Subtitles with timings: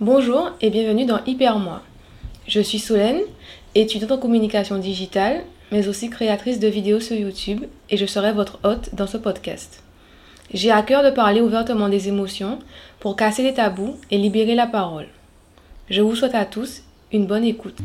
[0.00, 1.82] Bonjour et bienvenue dans Hyper Moi.
[2.46, 3.18] Je suis Solène,
[3.74, 8.60] étudiante en communication digitale, mais aussi créatrice de vidéos sur YouTube et je serai votre
[8.62, 9.82] hôte dans ce podcast.
[10.54, 12.60] J'ai à cœur de parler ouvertement des émotions
[13.00, 15.08] pour casser les tabous et libérer la parole.
[15.90, 17.78] Je vous souhaite à tous une bonne écoute.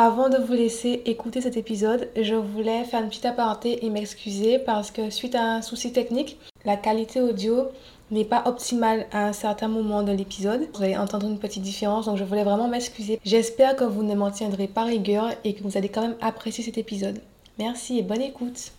[0.00, 4.60] Avant de vous laisser écouter cet épisode, je voulais faire une petite aparté et m'excuser
[4.60, 7.64] parce que suite à un souci technique, la qualité audio
[8.12, 10.68] n'est pas optimale à un certain moment de l'épisode.
[10.72, 13.18] Vous allez entendre une petite différence, donc je voulais vraiment m'excuser.
[13.24, 16.62] J'espère que vous ne m'en tiendrez pas rigueur et que vous allez quand même apprécier
[16.62, 17.20] cet épisode.
[17.58, 18.70] Merci et bonne écoute.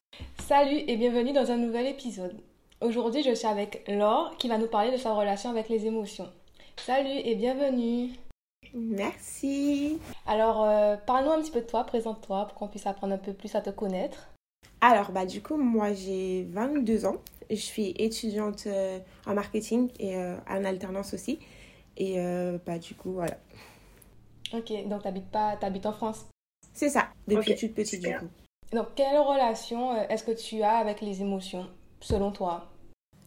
[0.48, 2.38] Salut et bienvenue dans un nouvel épisode.
[2.80, 6.30] Aujourd'hui, je suis avec Laure qui va nous parler de sa relation avec les émotions.
[6.78, 8.12] Salut et bienvenue.
[8.74, 10.00] Merci.
[10.26, 13.34] Alors, euh, parle-nous un petit peu de toi, présente-toi pour qu'on puisse apprendre un peu
[13.34, 14.30] plus à te connaître.
[14.82, 17.18] Alors, bah, du coup, moi, j'ai 22 ans.
[17.50, 21.40] Je suis étudiante euh, en marketing et euh, en alternance aussi.
[21.98, 22.18] Et
[22.66, 23.36] bah, du coup, voilà.
[24.54, 26.28] Ok, donc tu pas, habites en France?
[26.74, 28.28] C'est ça, depuis toute petite, du coup.
[28.72, 31.68] Donc, quelle relation est-ce que tu as avec les émotions,
[32.00, 32.70] selon toi?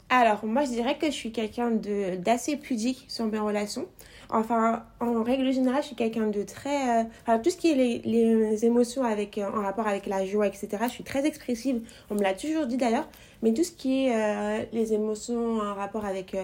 [0.09, 3.89] Alors, moi, je dirais que je suis quelqu'un d'assez pudique sur mes relations.
[4.34, 7.05] Enfin, en règle générale, je suis quelqu'un de très...
[7.05, 10.69] Euh, tout ce qui est les, émotions avec, euh, en rapport avec la joie, etc.,
[10.84, 11.83] je suis très expressive.
[12.11, 13.06] On me l'a toujours dit d'ailleurs.
[13.42, 16.34] Mais tout ce qui est euh, les émotions en rapport avec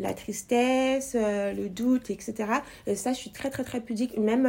[0.00, 2.34] la tristesse, le doute, etc.,
[2.94, 4.18] ça, je suis très, très, très pudique.
[4.18, 4.48] Même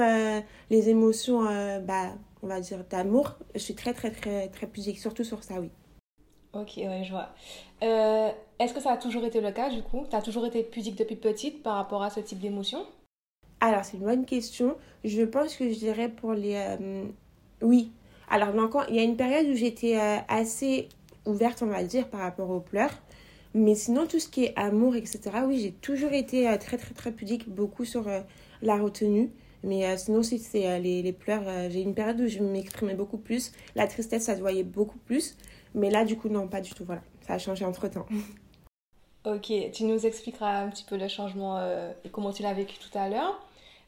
[0.71, 1.43] les émotions,
[1.85, 4.97] bah, on va dire, d'amour, je suis très, très, très, très pudique.
[4.97, 5.69] Surtout sur ça, oui.
[6.53, 7.30] Ok, ouais, je vois.
[7.83, 10.05] Euh, est-ce que ça a toujours été le cas du coup?
[10.09, 12.86] Tu as toujours été pudique depuis petite par rapport à ce type d'émotion?
[13.61, 14.75] Alors, c'est une bonne question.
[15.03, 16.56] Je pense que je dirais pour les.
[16.56, 17.03] Euh,
[17.61, 17.91] oui.
[18.30, 20.89] Alors, encore, il y a une période où j'étais euh, assez
[21.25, 22.94] ouverte, on va dire, par rapport aux pleurs.
[23.53, 27.11] Mais sinon, tout ce qui est amour, etc., oui, j'ai toujours été très, très, très
[27.11, 28.06] pudique, beaucoup sur
[28.61, 29.31] la retenue.
[29.63, 33.52] Mais sinon, si c'est les, les, pleurs, j'ai une période où je m'exprimais beaucoup plus.
[33.75, 35.35] La tristesse, ça se voyait beaucoup plus.
[35.74, 36.85] Mais là, du coup, non, pas du tout.
[36.85, 38.06] Voilà, ça a changé entre temps.
[39.25, 42.78] Ok, tu nous expliqueras un petit peu le changement euh, et comment tu l'as vécu
[42.80, 43.38] tout à l'heure.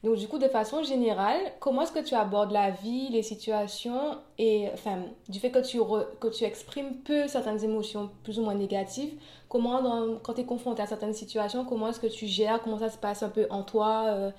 [0.04, 4.18] Donc, du coup, de façon générale, comment est-ce que tu abordes la vie, les situations
[4.36, 4.98] et, enfin,
[5.28, 5.78] du fait que tu,
[6.20, 9.14] que tu exprimes peu certaines émotions plus ou moins négatives,
[9.48, 12.90] comment, quand tu es confronté à certaines situations, comment est-ce que tu gères, comment ça
[12.90, 14.30] se passe un peu en toi euh,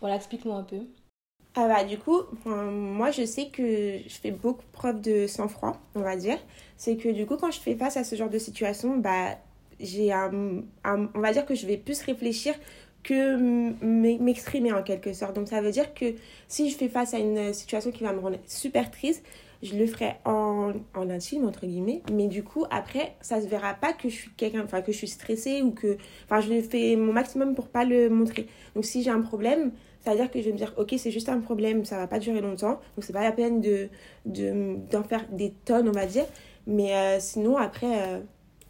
[0.00, 0.78] Voilà, explique-nous un peu.
[1.58, 3.62] Ah bah du coup, moi je sais que
[4.06, 6.38] je fais beaucoup preuve de sang-froid, on va dire.
[6.76, 9.38] C'est que du coup quand je fais face à ce genre de situation, bah
[9.80, 10.30] j'ai un,
[10.84, 12.54] on va dire que je vais plus réfléchir
[13.02, 13.36] que
[14.18, 15.34] m'exprimer en quelque sorte.
[15.34, 16.14] Donc ça veut dire que
[16.46, 19.24] si je fais face à une situation qui va me rendre super triste,
[19.62, 23.72] je le ferai en, en intime entre guillemets mais du coup après ça se verra
[23.72, 25.96] pas que je suis quelqu'un enfin que je suis stressée ou que
[26.26, 29.72] enfin je fais mon maximum pour pas le montrer donc si j'ai un problème
[30.06, 32.40] c'est-à-dire que je vais me dire, ok, c'est juste un problème, ça va pas durer
[32.40, 33.88] longtemps, donc c'est pas la peine de,
[34.24, 36.26] d'en faire des tonnes, on va dire.
[36.68, 38.20] Mais euh, sinon, après, euh,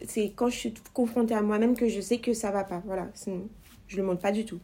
[0.06, 2.82] c'est quand je suis confrontée à moi-même que je sais que ça va pas.
[2.86, 3.50] Voilà, sinon,
[3.86, 4.60] je le montre pas du tout.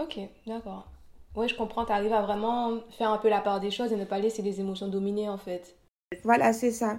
[0.00, 0.18] Ok,
[0.48, 0.88] d'accord.
[1.36, 3.96] Oui, je comprends, tu arrives à vraiment faire un peu la part des choses et
[3.96, 5.76] ne pas laisser les émotions dominer, en fait.
[6.24, 6.98] Voilà, c'est ça.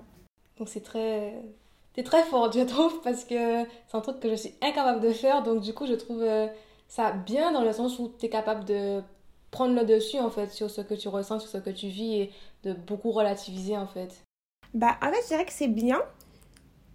[0.57, 1.33] Donc c'est très...
[1.91, 5.11] T'es très forte, je trouve, parce que c'est un truc que je suis incapable de
[5.11, 6.21] faire, donc du coup, je trouve...
[6.21, 6.47] Euh,
[6.89, 9.01] ça bien dans le sens où tu es capable de
[9.51, 12.15] prendre le dessus en fait sur ce que tu ressens, sur ce que tu vis
[12.15, 12.31] et
[12.63, 14.25] de beaucoup relativiser en fait.
[14.73, 16.01] Bah en fait je dirais que c'est bien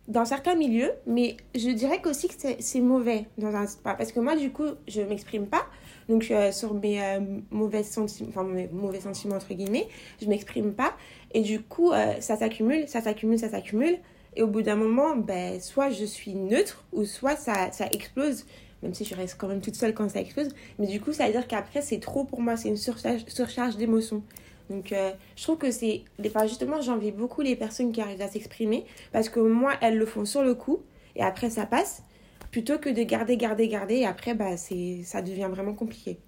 [0.07, 4.37] dans certains milieux, mais je dirais aussi que c'est mauvais dans un parce que moi
[4.37, 5.65] du coup je m'exprime pas.
[6.09, 9.89] Donc euh, sur mes euh, mauvais sentiments enfin mes mauvais sentiments entre guillemets
[10.21, 10.95] je m'exprime pas.
[11.33, 13.99] Et du coup euh, ça s'accumule ça s'accumule ça s'accumule.
[14.37, 18.45] Et au bout d'un moment ben soit je suis neutre ou soit ça ça explose
[18.85, 20.51] même si je reste quand même toute seule quand ça explose.
[20.79, 24.23] Mais du coup, ça veut dire qu'après, c'est trop pour moi, c'est une surcharge, d'émotions.
[24.71, 26.05] Donc, euh, je trouve que c'est.
[26.25, 30.07] Enfin, justement, j'envie beaucoup les personnes qui arrivent à s'exprimer parce que moi, elles le
[30.07, 30.83] font sur le coup
[31.17, 32.03] et après, ça passe.
[32.51, 36.21] Plutôt que de garder, garder, garder et après, bah, ça devient vraiment compliqué.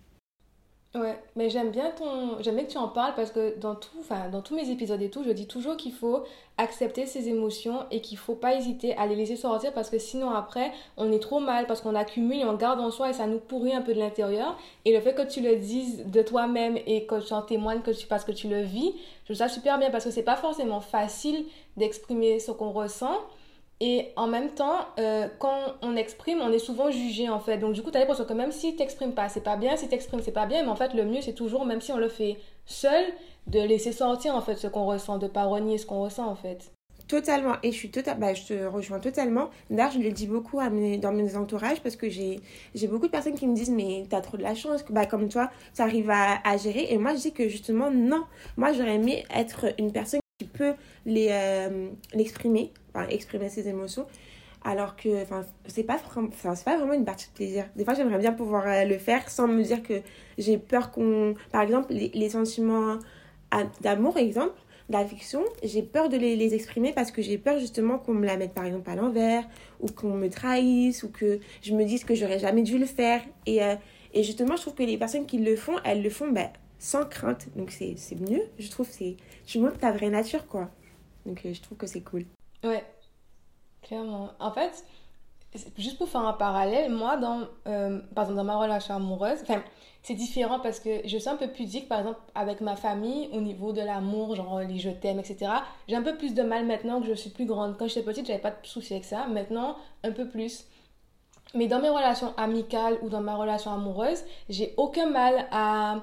[0.96, 4.30] Ouais, mais j'aime bien ton j'aime que tu en parles parce que dans tout enfin
[4.30, 6.24] dans tous mes épisodes et tout, je dis toujours qu'il faut
[6.56, 10.30] accepter ses émotions et qu'il faut pas hésiter à les laisser sortir parce que sinon
[10.30, 13.26] après, on est trop mal parce qu'on accumule et on garde en soi et ça
[13.26, 14.56] nous pourrit un peu de l'intérieur.
[14.86, 17.90] Et le fait que tu le dises de toi-même et que tu en témoignes que
[17.90, 18.94] tu parce que tu le vis,
[19.24, 21.44] je trouve ça super bien parce que c'est pas forcément facile
[21.76, 23.20] d'exprimer ce qu'on ressent
[23.80, 27.58] et en même temps, euh, quand on exprime, on est souvent jugé en fait.
[27.58, 29.76] Donc du coup, tu as l'impression que même si tu n'exprimes pas, c'est pas bien,
[29.76, 31.92] si tu exprimes, c'est pas bien, mais en fait, le mieux, c'est toujours, même si
[31.92, 33.04] on le fait seul,
[33.46, 36.34] de laisser sortir en fait ce qu'on ressent, de pas renier ce qu'on ressent en
[36.34, 36.72] fait.
[37.08, 37.54] Totalement.
[37.62, 38.18] Et je suis total...
[38.18, 39.50] Bah, je te rejoins totalement.
[39.70, 42.40] D'ailleurs, je le dis beaucoup dans mes entourages parce que j'ai
[42.88, 44.84] beaucoup de personnes qui me disent Mais t'as trop de la chance.
[44.90, 46.40] Bah, comme toi, tu arrives à...
[46.42, 46.88] à, gérer.
[46.90, 48.24] Et moi, je dis que justement, non.
[48.56, 50.74] Moi, j'aurais aimé être une personne qui peut
[51.06, 52.72] les euh, l'exprimer,
[53.08, 54.06] exprimer ses émotions.
[54.64, 57.66] Alors que enfin, c'est pas, pas vraiment une partie de plaisir.
[57.76, 60.00] Des fois, j'aimerais bien pouvoir euh, le faire sans me dire que
[60.38, 61.34] j'ai peur qu'on.
[61.52, 62.98] Par exemple, les, sentiments
[63.80, 64.56] d'amour, exemple
[64.88, 68.54] d'affection, j'ai peur de les, exprimer parce que j'ai peur justement qu'on me la mette
[68.54, 69.44] par exemple à l'envers
[69.80, 73.22] ou qu'on me trahisse ou que je me dise que j'aurais jamais dû le faire.
[73.46, 73.76] Et, euh,
[74.14, 77.04] et, justement, je trouve que les personnes qui le font, elles le font bah, sans
[77.04, 77.46] crainte.
[77.56, 78.88] Donc c'est mieux, je trouve.
[78.90, 80.70] c'est Tu montres ta vraie nature, quoi.
[81.24, 82.24] Donc euh, je trouve que c'est cool.
[82.64, 82.84] Ouais,
[83.82, 84.30] clairement.
[84.38, 84.84] En fait,
[85.78, 89.38] juste pour faire un parallèle, moi, dans, euh, par exemple, dans ma relation amoureuse,
[90.02, 93.40] c'est différent parce que je suis un peu pudique, par exemple, avec ma famille, au
[93.40, 95.50] niveau de l'amour, genre les je t'aime, etc.
[95.88, 97.76] J'ai un peu plus de mal maintenant que je suis plus grande.
[97.76, 99.26] Quand j'étais petite, j'avais pas de soucis avec ça.
[99.26, 100.66] Maintenant, un peu plus.
[101.54, 106.02] Mais dans mes relations amicales ou dans ma relation amoureuse, j'ai aucun mal à.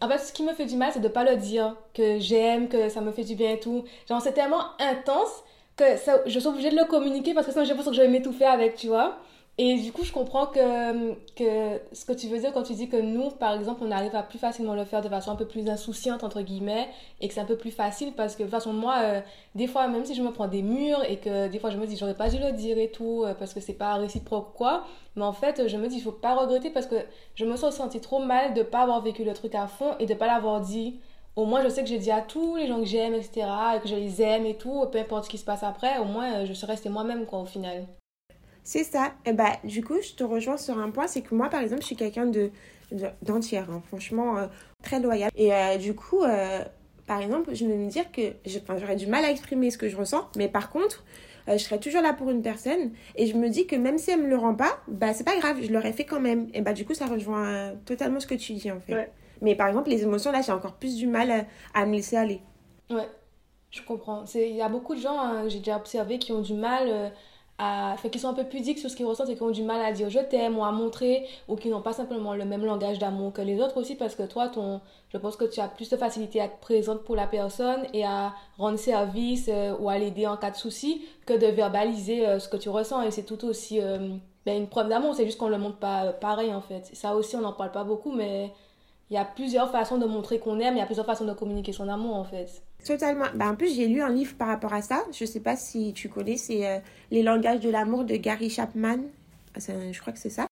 [0.00, 2.68] En fait, ce qui me fait du mal, c'est de pas le dire que j'aime,
[2.68, 3.84] que ça me fait du bien et tout.
[4.08, 5.42] Genre, c'est tellement intense
[5.76, 5.84] que
[6.26, 8.46] je suis obligée de le communiquer parce que sinon j'ai l'impression que je vais m'étouffer
[8.46, 9.18] avec, tu vois.
[9.58, 12.90] Et du coup, je comprends que, que ce que tu veux dire quand tu dis
[12.90, 15.46] que nous, par exemple, on arrive à plus facilement le faire de façon un peu
[15.46, 16.88] plus insouciante, entre guillemets,
[17.22, 19.20] et que c'est un peu plus facile parce que, de toute façon, moi, euh,
[19.54, 21.86] des fois, même si je me prends des murs et que des fois je me
[21.86, 24.84] dis, j'aurais pas dû le dire et tout, euh, parce que c'est pas réciproque quoi,
[25.16, 26.96] mais en fait, je me dis, il faut pas regretter parce que
[27.34, 30.06] je me suis senti trop mal de pas avoir vécu le truc à fond et
[30.06, 31.00] de pas l'avoir dit.
[31.34, 33.80] Au moins, je sais que j'ai dit à tous les gens que j'aime, etc., et
[33.80, 36.40] que je les aime et tout, peu importe ce qui se passe après, au moins,
[36.40, 37.86] euh, je suis restée moi-même, quoi, au final.
[38.66, 39.12] C'est ça.
[39.24, 41.82] Et bah, du coup, je te rejoins sur un point, c'est que moi, par exemple,
[41.82, 42.50] je suis quelqu'un de
[43.22, 43.80] d'entière, hein.
[43.86, 44.46] franchement, euh,
[44.82, 45.30] très loyal.
[45.36, 46.64] Et euh, du coup, euh,
[47.06, 49.96] par exemple, je vais me dire que j'aurais du mal à exprimer ce que je
[49.96, 51.04] ressens, mais par contre,
[51.48, 54.22] je serais toujours là pour une personne et je me dis que même si elle
[54.22, 56.48] me le rend pas, bah c'est pas grave, je l'aurais fait quand même.
[56.54, 59.12] Et bah du coup, ça rejoint totalement ce que tu dis en fait.
[59.42, 62.16] Mais par exemple, les émotions là, j'ai encore plus du mal à, à me laisser
[62.16, 62.40] aller.
[62.90, 63.08] Ouais,
[63.70, 64.24] je comprends.
[64.34, 67.12] Il y a beaucoup de gens, hein, j'ai déjà observé, qui ont du mal
[67.58, 69.62] à, fait qu'ils sont un peu pudiques sur ce qu'ils ressentent et qui ont du
[69.62, 72.64] mal à dire je t'aime ou à montrer ou qui n'ont pas simplement le même
[72.64, 75.68] langage d'amour que les autres aussi parce que toi ton je pense que tu as
[75.68, 79.88] plus de facilité à être présente pour la personne et à rendre service euh, ou
[79.88, 83.10] à l'aider en cas de souci que de verbaliser euh, ce que tu ressens et
[83.10, 85.14] c'est tout aussi euh, ben, une preuve d'amour.
[85.14, 86.90] C'est juste qu'on le montre pas pareil en fait.
[86.92, 88.52] Ça aussi on n'en parle pas beaucoup mais
[89.10, 91.32] il y a plusieurs façons de montrer qu'on aime il y a plusieurs façons de
[91.32, 93.24] communiquer son amour en fait Totalement.
[93.34, 95.02] Bah, en plus, j'ai lu un livre par rapport à ça.
[95.12, 96.78] Je sais pas si tu connais, c'est euh,
[97.10, 98.98] Les langages de l'amour de Gary Chapman.
[99.56, 99.58] Ah,
[99.90, 100.46] je crois que c'est ça.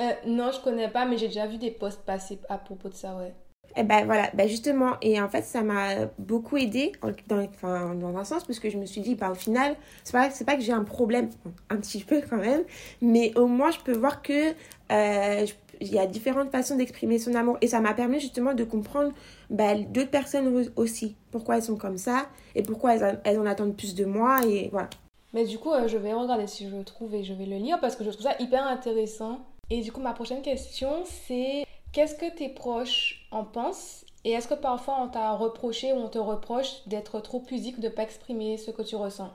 [0.00, 2.94] Euh, non, je connais pas, mais j'ai déjà vu des posts passer à propos de
[2.94, 3.34] ça, ouais.
[3.76, 6.90] Et eh ben voilà, ben justement, et en fait, ça m'a beaucoup aidé
[7.28, 10.12] dans, enfin, dans un sens, parce que je me suis dit, bah, au final, c'est
[10.12, 11.30] pas, pas que j'ai un problème,
[11.68, 12.62] un petit peu quand même,
[13.00, 14.50] mais au moins, je peux voir que
[14.90, 15.46] euh,
[15.80, 17.58] il y a différentes façons d'exprimer son amour.
[17.60, 19.12] Et ça m'a permis justement de comprendre
[19.48, 21.16] bah, d'autres personnes aussi.
[21.30, 24.40] Pourquoi elles sont comme ça et pourquoi elles, elles en attendent plus de moi.
[24.46, 24.90] Et voilà.
[25.32, 27.56] Mais du coup, euh, je vais regarder si je le trouve et je vais le
[27.56, 29.40] lire parce que je trouve ça hyper intéressant.
[29.70, 34.48] Et du coup, ma prochaine question, c'est qu'est-ce que tes proches en pensent et est-ce
[34.48, 38.02] que parfois on t'a reproché ou on te reproche d'être trop pudique, de ne pas
[38.02, 39.30] exprimer ce que tu ressens?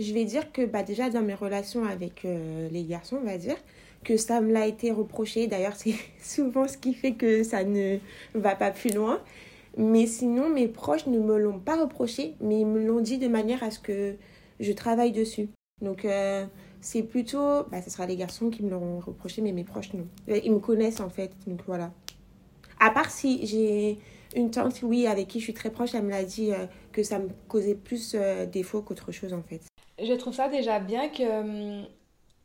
[0.00, 3.38] Je vais dire que bah, déjà dans mes relations avec euh, les garçons, on va
[3.38, 3.56] dire,
[4.04, 5.46] que ça me l'a été reproché.
[5.46, 7.98] D'ailleurs, c'est souvent ce qui fait que ça ne
[8.34, 9.20] va pas plus loin.
[9.76, 13.26] Mais sinon, mes proches ne me l'ont pas reproché, mais ils me l'ont dit de
[13.26, 14.14] manière à ce que
[14.60, 15.48] je travaille dessus.
[15.82, 16.46] Donc, euh,
[16.80, 20.06] c'est plutôt, bah, ce sera les garçons qui me l'auront reproché, mais mes proches non.
[20.28, 21.92] Euh, ils me connaissent en fait, donc voilà.
[22.78, 23.98] À part si j'ai
[24.36, 27.02] une tante, oui, avec qui je suis très proche, elle me l'a dit euh, que
[27.02, 28.16] ça me causait plus
[28.52, 29.62] défaut qu'autre chose en fait.
[29.98, 31.86] Je trouve ça déjà bien que hum,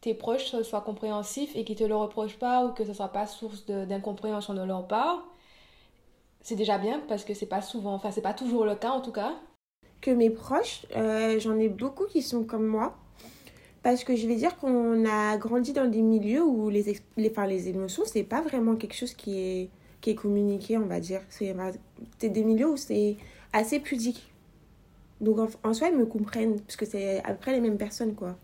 [0.01, 3.25] tes proches soient compréhensifs et qu'ils te le reprochent pas ou que ce soit pas
[3.25, 5.27] source d'incompréhension de, leur part,
[6.41, 9.01] c'est déjà bien parce que c'est pas souvent, enfin c'est pas toujours le cas en
[9.01, 9.33] tout cas.
[10.01, 12.97] Que mes proches, euh, j'en ai beaucoup qui sont comme moi.
[13.83, 17.47] Parce que je vais dire qu'on a grandi dans des milieux où les, les, enfin,
[17.47, 19.69] les émotions, pas vraiment quelque chose qui est,
[20.01, 21.21] qui est communiqué, on va dire.
[21.29, 21.53] C'est
[22.29, 23.15] des milieux où c'est
[23.53, 24.33] assez pudique.
[25.21, 27.77] Donc en, en, soi, ils me comprennent, parce que c'est à peu près les mêmes
[27.77, 28.37] personnes, quoi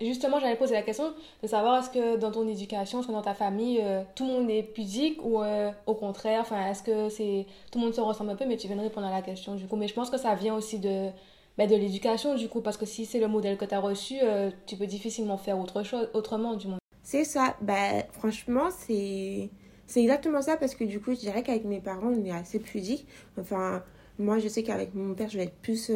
[0.00, 3.22] justement, j'allais poser la question de savoir est-ce que dans ton éducation, est-ce que dans
[3.22, 7.08] ta famille, euh, tout le monde est pudique ou euh, au contraire, enfin, est-ce que
[7.08, 9.22] c'est tout le monde se ressemble un peu, mais tu viens de répondre à la
[9.22, 9.76] question du coup.
[9.76, 11.10] Mais je pense que ça vient aussi de,
[11.56, 14.16] ben, de l'éducation du coup, parce que si c'est le modèle que tu as reçu,
[14.22, 16.78] euh, tu peux difficilement faire autre chose, autrement du moins.
[17.02, 19.48] C'est ça, bah, franchement, c'est,
[19.86, 22.58] c'est exactement ça parce que du coup, je dirais qu'avec mes parents, on est assez
[22.58, 23.06] pudique.
[23.40, 23.82] Enfin,
[24.18, 25.90] moi, je sais qu'avec mon père, je vais être plus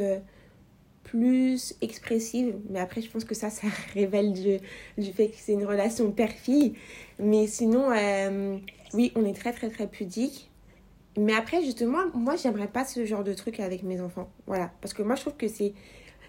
[1.13, 2.55] plus expressive.
[2.71, 6.75] Mais après, je pense que ça, ça révèle du, fait que c'est une relation père-fille.
[7.19, 8.57] Mais sinon, euh,
[8.95, 10.51] oui, on est très, très, très pudique.
[11.19, 14.31] Mais après, justement, moi, j'aimerais pas ce genre de truc avec mes enfants.
[14.47, 14.71] Voilà.
[14.81, 15.75] Parce que moi, je trouve que c'est,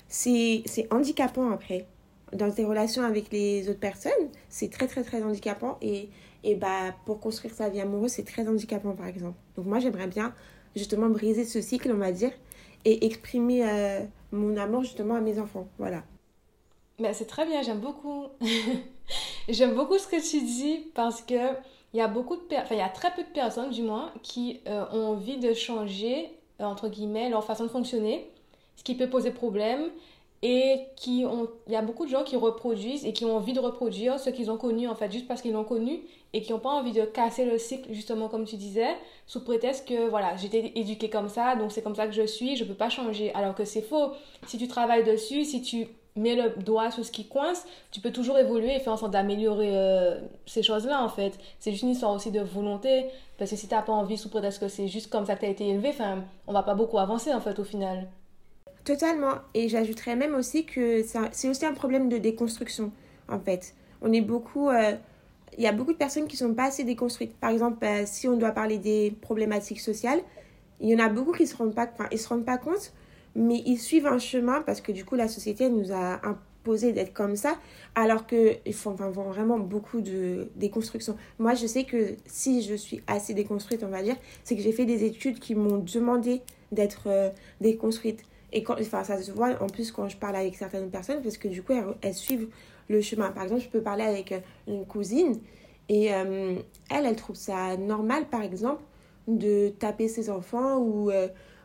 [0.10, 1.88] c'est, c'est handicapant après.
[2.34, 4.12] Dans tes relations avec les autres personnes,
[4.50, 5.78] c'est très, très, très handicapant.
[5.82, 6.10] Et,
[6.44, 9.38] et bah, pour construire sa vie amoureuse, c'est très handicapant, par exemple.
[9.56, 10.34] Donc, moi, j'aimerais bien,
[10.76, 12.32] justement, briser ce cycle, on va dire,
[12.84, 14.02] et exprimer euh,
[14.34, 15.68] mon amour, justement, à mes enfants.
[15.78, 16.04] Voilà.
[17.00, 18.28] Mais c'est très bien, j'aime beaucoup.
[19.50, 21.54] j'aime beaucoup ce que tu dis parce que
[21.94, 24.12] il y a beaucoup de enfin il y a très peu de personnes du moins
[24.24, 28.30] qui euh, ont envie de changer euh, entre guillemets leur façon de fonctionner,
[28.76, 29.90] ce qui peut poser problème
[30.44, 33.54] et qui ont il y a beaucoup de gens qui reproduisent et qui ont envie
[33.54, 36.02] de reproduire ce qu'ils ont connu en fait juste parce qu'ils l'ont connu
[36.34, 38.96] et qui n'ont pas envie de casser le cycle justement comme tu disais
[39.26, 42.58] sous prétexte que voilà j'étais éduquée comme ça donc c'est comme ça que je suis
[42.58, 44.12] je peux pas changer alors que c'est faux
[44.46, 48.12] si tu travailles dessus si tu mets le doigt sur ce qui coince, tu peux
[48.12, 51.40] toujours évoluer et faire en sorte d'améliorer euh, ces choses-là en fait.
[51.60, 53.08] C'est juste une histoire aussi de volonté,
[53.40, 55.40] parce que si tu n'as pas envie sous prétexte que c'est juste comme ça que
[55.40, 58.08] tu as été élevé, enfin, on va pas beaucoup avancer en fait au final.
[58.84, 59.36] Totalement.
[59.54, 62.92] Et j'ajouterais même aussi que c'est aussi un problème de déconstruction
[63.30, 63.76] en fait.
[64.02, 64.70] On est beaucoup...
[64.70, 64.94] Euh,
[65.58, 67.36] il y a beaucoup de personnes qui sont pas assez déconstruites.
[67.36, 70.20] Par exemple, bah, si on doit parler des problématiques sociales,
[70.82, 72.92] il y en a beaucoup qui se rendent pas, se rendent pas compte
[73.36, 77.14] mais ils suivent un chemin parce que du coup la société nous a imposé d'être
[77.14, 77.58] comme ça
[77.96, 81.18] alors qu'ils font enfin, vraiment beaucoup de déconstruction.
[81.40, 84.72] Moi je sais que si je suis assez déconstruite on va dire c'est que j'ai
[84.72, 87.30] fait des études qui m'ont demandé d'être euh,
[87.62, 88.24] déconstruite
[88.54, 91.38] et quand, enfin, ça se voit en plus quand je parle avec certaines personnes parce
[91.38, 92.48] que du coup elles, suivent
[92.88, 93.32] le chemin.
[93.32, 95.40] Par exemple je peux parler avec euh, une cousine
[95.90, 96.56] et euh,
[96.90, 98.82] elle elle trouve ça normal par exemple
[99.28, 101.12] de taper ses enfants ou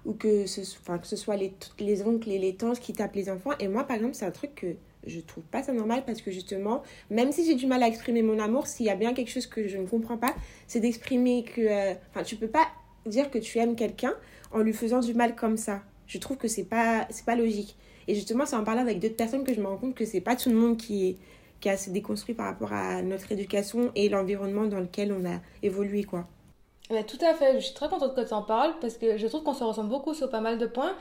[0.05, 3.15] ou que ce, enfin, que ce soit les, les oncles et les tantes qui tapent
[3.15, 3.51] les enfants.
[3.61, 4.75] Et moi, par exemple, c'est un truc que
[5.07, 8.23] je trouve pas ça normal parce que justement, même si j'ai du mal à exprimer
[8.23, 10.35] mon amour, s'il y a bien quelque chose que je ne comprends pas,
[10.67, 11.61] c'est d'exprimer que.
[11.61, 12.67] Euh, enfin, tu peux pas
[13.07, 14.15] dire que tu aimes quelqu'un
[14.51, 15.83] en lui faisant du mal comme ça.
[16.09, 17.77] Je trouve que c'est pas, c'est pas logique.
[18.09, 20.21] Et justement, c'est en parlant avec d'autres personnes que je me rends compte que c'est
[20.21, 21.17] pas tout le monde qui est
[21.61, 25.41] qui a se déconstruit par rapport à notre éducation et l'environnement dans lequel on a
[25.63, 26.27] évolué, quoi
[27.07, 29.43] tout à fait, je suis très contente que tu en parles parce que je trouve
[29.43, 30.95] qu'on se ressemble beaucoup sur pas mal de points.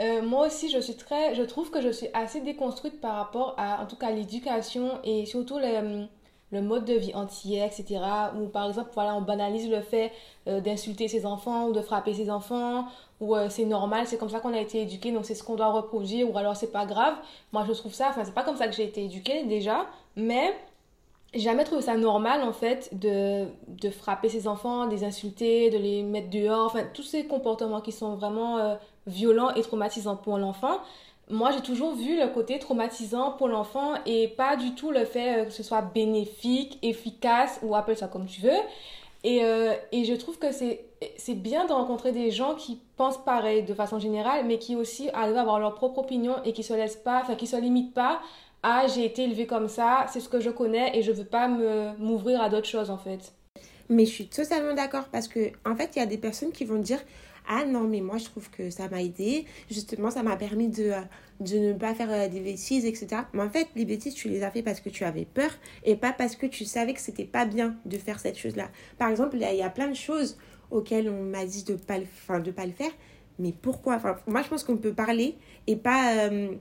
[0.00, 3.56] Euh, moi aussi, je suis très, je trouve que je suis assez déconstruite par rapport
[3.58, 6.06] à, en tout cas, l'éducation et surtout le,
[6.52, 8.00] le mode de vie entier, etc.
[8.38, 10.12] Ou par exemple, voilà, on banalise le fait
[10.46, 12.86] euh, d'insulter ses enfants ou de frapper ses enfants,
[13.20, 15.56] ou euh, c'est normal, c'est comme ça qu'on a été éduqué, donc c'est ce qu'on
[15.56, 17.14] doit reproduire, ou alors c'est pas grave.
[17.52, 20.54] Moi, je trouve ça, enfin, c'est pas comme ça que j'ai été éduquée déjà, mais
[21.34, 25.70] j'ai jamais trouvé ça normal en fait de, de frapper ses enfants, de les insulter,
[25.70, 28.74] de les mettre dehors, enfin tous ces comportements qui sont vraiment euh,
[29.06, 30.80] violents et traumatisants pour l'enfant.
[31.32, 35.40] Moi j'ai toujours vu le côté traumatisant pour l'enfant et pas du tout le fait
[35.40, 38.50] euh, que ce soit bénéfique, efficace ou appelle ça comme tu veux.
[39.24, 40.84] Et, euh, et je trouve que c'est,
[41.34, 45.38] bien de rencontrer des gens qui pensent pareil de façon générale, mais qui aussi arrivent
[45.38, 48.20] à avoir leur propre opinion et qui se laissent pas, enfin qui se limitent pas
[48.62, 51.48] ah j'ai été élevée comme ça, c'est ce que je connais et je veux pas
[51.98, 53.32] m'ouvrir à d'autres choses en fait.
[53.88, 56.64] Mais je suis totalement d'accord parce que en fait, il y a des personnes qui
[56.64, 57.00] vont dire
[57.48, 60.92] ah non mais moi je trouve que ça m'a aidé, justement ça m'a permis de
[61.40, 63.22] ne pas faire euh, des bêtises etc.
[63.32, 65.50] Mais en fait, les bêtises tu les as fait parce que tu avais peur
[65.84, 68.70] et pas parce que tu savais que c'était pas bien de faire cette chose-là.
[68.98, 70.38] Par exemple, il y a plein de choses
[70.70, 72.92] auxquelles on m'a dit de pas pas le faire,
[73.38, 73.96] mais pourquoi?
[73.96, 76.54] Enfin, moi je pense qu'on peut parler et pas euh,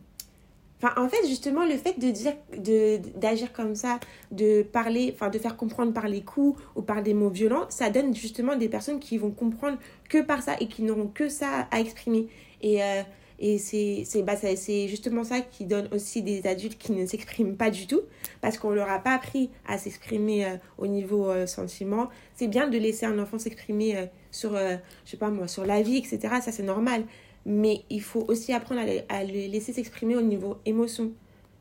[0.84, 4.00] Enfin, en fait, justement, le fait de dire, de, d'agir comme ça,
[4.32, 7.92] de parler, enfin, de faire comprendre par les coups ou par des mots violents, ça
[7.92, 9.78] donne justement des personnes qui vont comprendre
[10.10, 12.28] que par ça et qui n'auront que ça à exprimer.
[12.62, 13.04] Et, euh,
[13.38, 17.56] et c'est, c'est, bah, c'est justement ça qui donne aussi des adultes qui ne s'expriment
[17.56, 18.02] pas du tout,
[18.40, 22.10] parce qu'on leur a pas appris à s'exprimer euh, au niveau euh, sentiment.
[22.34, 25.98] C'est bien de laisser un enfant s'exprimer sur, je sais pas moi, sur la vie,
[25.98, 26.20] etc.
[26.42, 27.04] Ça, c'est normal
[27.46, 31.12] mais il faut aussi apprendre à, le laisser s'exprimer au niveau émotion.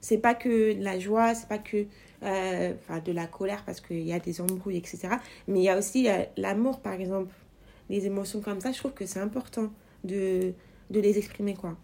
[0.00, 1.86] C'est pas que de la joie, c'est pas que
[2.22, 2.72] euh,
[3.04, 5.08] de la colère parce qu'il y a des embrouilles, etc.
[5.46, 7.34] Mais il y a aussi euh, l'amour, par exemple.
[7.88, 9.68] Les émotions comme ça, je trouve que c'est important
[10.04, 10.52] de,
[10.90, 11.76] de les exprimer, quoi.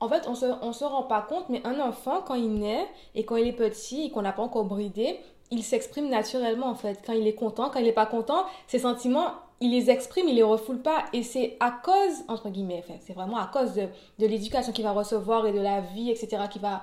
[0.00, 2.86] En fait, on se, on se rend pas compte, mais un enfant, quand il naît
[3.14, 5.18] et quand il est petit et qu'on n'a pas encore bridé,
[5.50, 7.02] il s'exprime naturellement, en fait.
[7.04, 10.36] Quand il est content, quand il n'est pas content, ses sentiments, il les exprime, il
[10.36, 11.04] les refoule pas.
[11.12, 13.88] Et c'est à cause, entre guillemets, c'est vraiment à cause de,
[14.18, 16.82] l'éducation qu'il va recevoir et de la vie, etc., qui va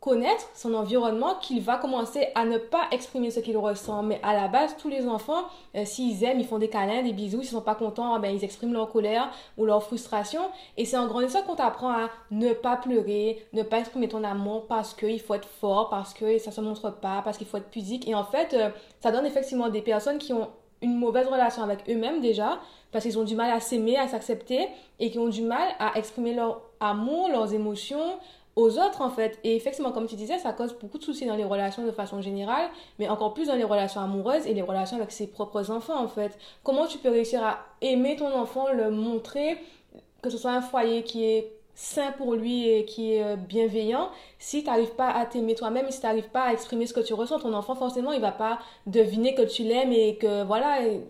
[0.00, 4.02] connaître son environnement qu'il va commencer à ne pas exprimer ce qu'il ressent.
[4.02, 5.44] Mais à la base, tous les enfants,
[5.76, 7.42] euh, s'ils aiment, ils font des câlins, des bisous.
[7.42, 10.40] S'ils sont pas contents, ben, ils expriment leur colère ou leur frustration.
[10.76, 14.66] Et c'est en grandissant qu'on t'apprend à ne pas pleurer, ne pas exprimer ton amour
[14.66, 17.70] parce qu'il faut être fort, parce que ça se montre pas, parce qu'il faut être
[17.70, 18.08] pudique.
[18.08, 20.48] Et en fait, euh, ça donne effectivement des personnes qui ont
[20.82, 22.58] une mauvaise relation avec eux-mêmes déjà,
[22.90, 24.68] parce qu'ils ont du mal à s'aimer, à s'accepter,
[25.00, 28.18] et qui ont du mal à exprimer leur amour, leurs émotions,
[28.56, 29.38] aux autres en fait.
[29.44, 32.20] Et effectivement, comme tu disais, ça cause beaucoup de soucis dans les relations de façon
[32.20, 35.98] générale, mais encore plus dans les relations amoureuses et les relations avec ses propres enfants
[35.98, 36.38] en fait.
[36.62, 39.58] Comment tu peux réussir à aimer ton enfant, le montrer,
[40.20, 44.10] que ce soit un foyer qui est sain pour lui et qui est euh, bienveillant,
[44.38, 47.00] si tu n'arrives pas à t'aimer toi-même, si tu n'arrives pas à exprimer ce que
[47.00, 50.86] tu ressens, ton enfant, forcément, il va pas deviner que tu l'aimes et que voilà.
[50.86, 51.00] Et,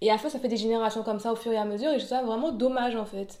[0.00, 1.98] et à fait, ça fait des générations comme ça au fur et à mesure et
[1.98, 3.40] je trouve ça vraiment dommage en fait.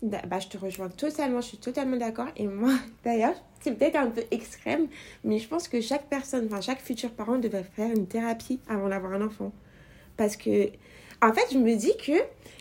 [0.00, 2.28] Bah, je te rejoins totalement, je suis totalement d'accord.
[2.36, 2.72] Et moi,
[3.04, 4.86] d'ailleurs, c'est peut-être un peu extrême,
[5.22, 8.88] mais je pense que chaque personne, enfin chaque futur parent devrait faire une thérapie avant
[8.88, 9.52] d'avoir un enfant.
[10.16, 10.70] Parce que,
[11.28, 12.12] en fait, je me dis que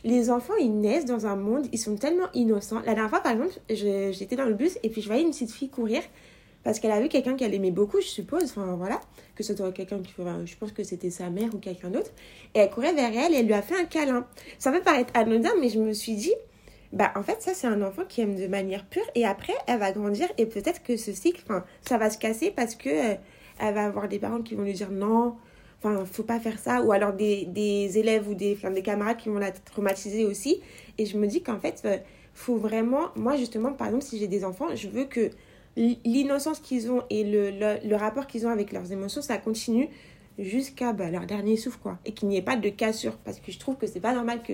[0.04, 2.80] les enfants, ils naissent dans un monde, ils sont tellement innocents.
[2.80, 5.52] La dernière fois, par exemple, j'étais dans le bus et puis je voyais une petite
[5.52, 6.02] fille courir
[6.64, 9.02] parce qu'elle a vu quelqu'un qu'elle aimait beaucoup, je suppose, enfin voilà,
[9.36, 12.12] que ce soit quelqu'un qui, je pense que c'était sa mère ou quelqu'un d'autre,
[12.56, 14.26] et elle courait vers elle et elle lui a fait un câlin.
[14.60, 16.34] Ça peut paraître anodin, mais je me suis dit,
[16.94, 19.80] bah en fait ça c'est un enfant qui aime de manière pure et après elle
[19.80, 23.16] va grandir et peut-être que ce cycle enfin ça va se casser parce que euh,
[23.60, 25.36] elle va avoir des parents qui vont lui dire non
[25.84, 26.82] enfin faut pas faire ça.
[26.82, 30.62] Ou alors des, des élèves ou des, des camarades qui vont la traumatiser aussi.
[30.98, 31.98] Et je me dis qu'en fait euh,
[32.34, 35.30] faut vraiment moi justement par exemple si j'ai des enfants je veux que
[35.76, 37.52] l'innocence qu'ils ont et le,
[37.84, 39.90] le, rapport qu'ils ont avec leurs émotions ça continue
[40.38, 41.98] jusqu'à bah, leur dernier souffle quoi.
[42.06, 43.18] Et qu'il n'y ait pas de cassure.
[43.18, 44.54] Parce que je trouve que c'est pas normal que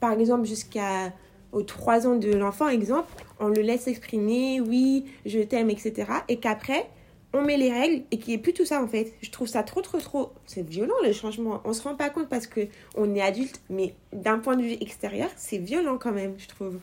[0.00, 1.12] par exemple jusqu'à
[1.52, 3.08] aux trois ans de l'enfant, exemple,
[3.40, 6.04] on le laisse exprimer, oui, je t'aime, etc.
[6.28, 6.88] Et qu'après,
[7.32, 9.12] on met les règles et qu'il n'y ait plus tout ça en fait.
[9.20, 10.30] Je trouve ça trop, trop, trop.
[10.46, 11.60] C'est violent le changement.
[11.64, 14.76] On se rend pas compte parce que on est adulte, mais d'un point de vue
[14.80, 16.78] extérieur, c'est violent quand même, je trouve.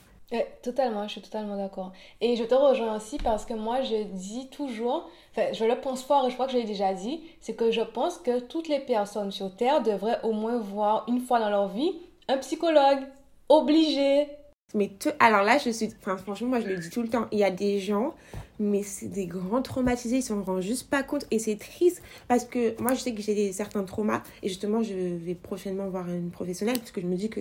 [0.62, 1.92] totalement, je suis totalement d'accord.
[2.22, 6.04] Et je te rejoins aussi parce que moi, je dis toujours, enfin, je le pense
[6.04, 8.68] fort et je crois que je l'ai déjà dit, c'est que je pense que toutes
[8.68, 11.92] les personnes sur Terre devraient au moins voir une fois dans leur vie
[12.28, 13.04] un psychologue.
[13.50, 14.28] Obligé.
[14.76, 15.90] Mais alors là, je suis.
[16.02, 17.28] Enfin, franchement, moi, je le dis tout le temps.
[17.32, 18.14] Il y a des gens,
[18.60, 20.18] mais c'est des grands traumatisés.
[20.18, 21.26] Ils s'en rendent juste pas compte.
[21.32, 24.22] Et c'est triste parce que moi, je sais que j'ai certains traumas.
[24.44, 27.40] Et justement, je vais prochainement voir une professionnelle parce que je me dis que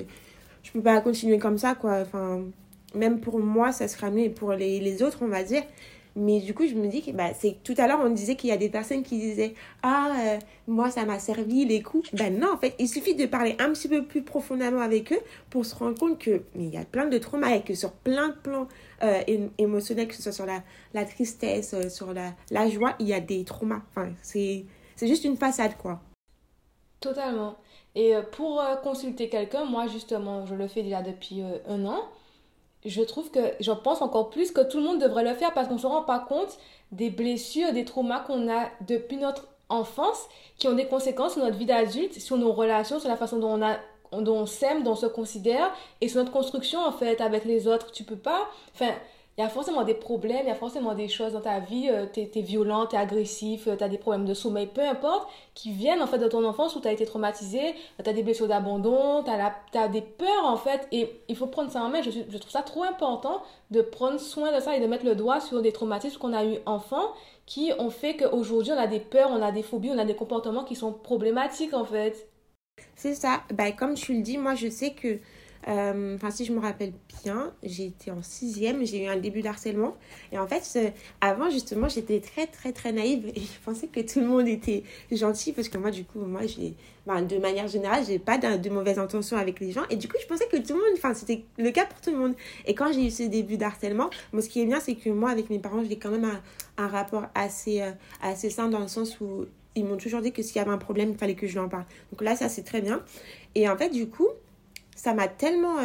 [0.63, 2.03] je peux pas continuer comme ça, quoi.
[2.03, 2.45] Enfin,
[2.95, 4.25] même pour moi, ça sera mieux.
[4.25, 5.65] Et pour les, les autres, on va dire.
[6.17, 8.51] Mais du coup, je me dis que bah, c'est tout à l'heure, on disait qu'il
[8.51, 12.15] y a des personnes qui disaient Ah, euh, moi, ça m'a servi les coups.
[12.15, 15.21] Ben non, en fait, il suffit de parler un petit peu plus profondément avec eux
[15.51, 18.29] pour se rendre compte que il y a plein de traumas et que sur plein
[18.29, 18.69] de plans
[19.03, 19.23] euh,
[19.59, 23.15] émotionnels, que ce soit sur la, la tristesse, euh, sur la, la joie, il y
[23.15, 23.83] a des traumas.
[23.91, 24.65] Enfin, c'est
[25.03, 26.01] juste une façade, quoi.
[27.01, 27.57] Totalement.
[27.97, 32.01] Et pour consulter quelqu'un, moi, justement, je le fais déjà depuis un an
[32.85, 35.69] je trouve que, je pense encore plus que tout le monde devrait le faire parce
[35.69, 36.59] qu'on ne se rend pas compte
[36.93, 41.57] des blessures, des traumas qu'on a depuis notre enfance qui ont des conséquences sur notre
[41.57, 43.77] vie d'adulte, sur nos relations, sur la façon dont on a
[44.13, 47.67] dont on s'aime, dont on se considère et sur notre construction en fait avec les
[47.67, 47.91] autres.
[47.91, 48.93] Tu peux pas, enfin,
[49.37, 51.89] il y a forcément des problèmes, il y a forcément des choses dans ta vie,
[51.91, 54.81] euh, tu es, violent, tu es agressif, euh, tu as des problèmes de sommeil, peu
[54.81, 58.13] importe, qui viennent en fait de ton enfance où tu as été traumatisé, tu as
[58.13, 61.89] des blessures d'abandon, tu as, des peurs en fait, et il faut prendre ça en
[61.89, 62.01] main.
[62.01, 63.43] Je, je, trouve ça trop important
[63.73, 66.45] de prendre soin de ça et de mettre le doigt sur des traumatismes qu'on a
[66.45, 67.13] eu enfant
[67.47, 70.15] qui ont fait qu'aujourd'hui on a des peurs, on a des phobies, on a des
[70.15, 72.29] comportements qui sont problématiques en fait.
[72.97, 75.19] C'est ça, bah, comme tu le dis, moi je sais que
[75.69, 79.97] euh, enfin, si je me rappelle bien, j'étais en sixième, j'ai eu un début d'harcèlement.
[80.33, 84.21] Et en fait, avant, justement, j'étais très, très, très naïve et je pensais que tout
[84.21, 86.75] le monde était gentil parce que moi, du coup, moi, j'ai,
[87.07, 89.85] ben, de manière générale, j'ai pas de, de, mauvaises intentions avec les gens.
[89.91, 92.11] Et du coup, je pensais que tout le monde, enfin, c'était le cas pour tout
[92.11, 92.35] le monde.
[92.67, 95.31] Et quand j'ai eu ce début d'harcèlement, moi, ce qui est bien, c'est que moi,
[95.31, 96.31] avec mes parents, j'ai quand même
[96.77, 100.43] un, rapport assez, euh, assez sain dans le sens où ils m'ont toujours dit que
[100.43, 101.85] s'il y avait un problème, il fallait que je lui en parle.
[102.13, 103.03] Donc là, ça, c'est très bien.
[103.55, 104.29] Et en fait, du coup,
[104.95, 105.77] ça m'a tellement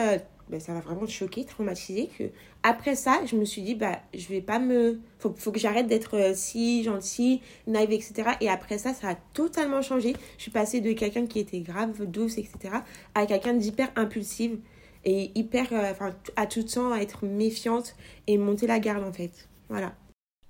[0.50, 2.24] ben, ça m'a vraiment choqué traumatisé que
[2.64, 5.86] après ça je me suis dit bah je vais pas me faut, faut que j'arrête
[5.86, 10.16] d'être euh, si gentille naïve etc et après ça ça a totalement changé.
[10.38, 12.78] Je suis passée de quelqu'un qui était grave douce etc
[13.14, 14.58] à quelqu'un d'hyper impulsive
[15.06, 17.96] et hyper euh, enfin à tout temps à être méfiante
[18.26, 19.48] et monter la garde en fait.
[19.70, 19.94] Voilà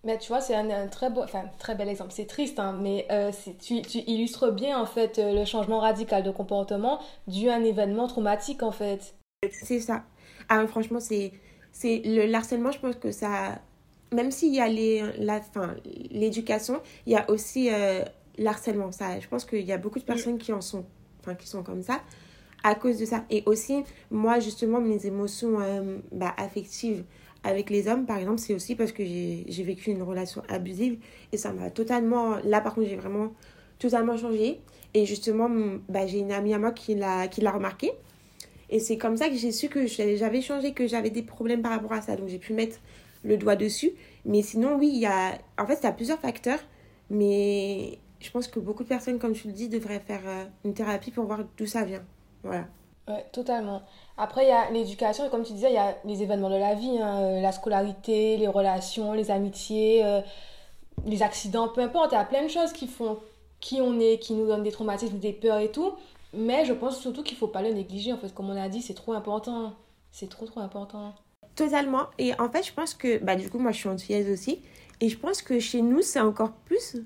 [0.04, 2.12] mais tu vois, c'est un, très, beau, enfin, très bel exemple.
[2.14, 6.24] C'est triste, hein, mais euh, tu, tu, illustres bien en fait euh, le changement radical
[6.24, 9.16] de comportement dû à un événement traumatique en fait.
[9.52, 10.04] C'est ça.
[10.48, 11.34] Ah, franchement, c'est,
[11.72, 13.60] c'est le harcèlement, je pense que ça,
[14.14, 15.42] même s'il y a les, la,
[16.12, 18.04] l'éducation, il y a aussi euh,
[18.38, 18.92] l'harcèlement.
[18.92, 20.86] Ça, je pense qu'il y a beaucoup de personnes qui en sont,
[21.20, 22.02] enfin, qui sont comme ça
[22.64, 23.26] à cause de ça.
[23.30, 27.04] Et aussi, moi, justement, mes émotions euh, bah, affectives
[27.44, 31.00] avec les hommes, par exemple, c'est aussi parce que j'ai vécu une relation abusive
[31.32, 32.38] et ça m'a totalement.
[32.44, 33.34] Là, par contre, j'ai vraiment
[33.80, 34.60] totalement changé.
[34.94, 35.50] Et justement,
[35.88, 37.92] bah, j'ai une amie à moi qui l'a remarqué.
[38.70, 41.72] Et c'est comme ça que j'ai su que j'avais changé, que j'avais des problèmes par
[41.72, 42.16] rapport à ça.
[42.16, 42.78] Donc j'ai pu mettre
[43.24, 43.92] le doigt dessus.
[44.26, 45.38] Mais sinon, oui, il y a.
[45.58, 46.60] En fait, il y a plusieurs facteurs.
[47.10, 50.74] Mais je pense que beaucoup de personnes, comme tu le dis, devraient faire euh, une
[50.74, 52.04] thérapie pour voir d'où ça vient.
[52.44, 52.68] Voilà.
[53.10, 53.82] Ouais, totalement.
[54.18, 56.58] Après, il y a l'éducation, et comme tu disais, il y a les événements de
[56.58, 60.22] la vie, hein, euh, la scolarité, les relations, les amitiés, euh,
[61.06, 62.12] les accidents, peu importe.
[62.12, 63.18] Il y a plein de choses qui font
[63.60, 65.94] qui on est, qui nous donnent des traumatismes, des peurs et tout.
[66.34, 68.34] Mais je pense surtout qu'il ne faut pas le négliger, en fait.
[68.34, 69.74] Comme on a dit, c'est trop important.
[70.12, 71.14] C'est trop, trop important.
[71.56, 72.04] Totalement.
[72.20, 74.62] Et en fait, je pense que, bah, du coup, moi, je suis antillaise aussi.
[75.02, 76.98] Et je pense que chez nous, c'est encore plus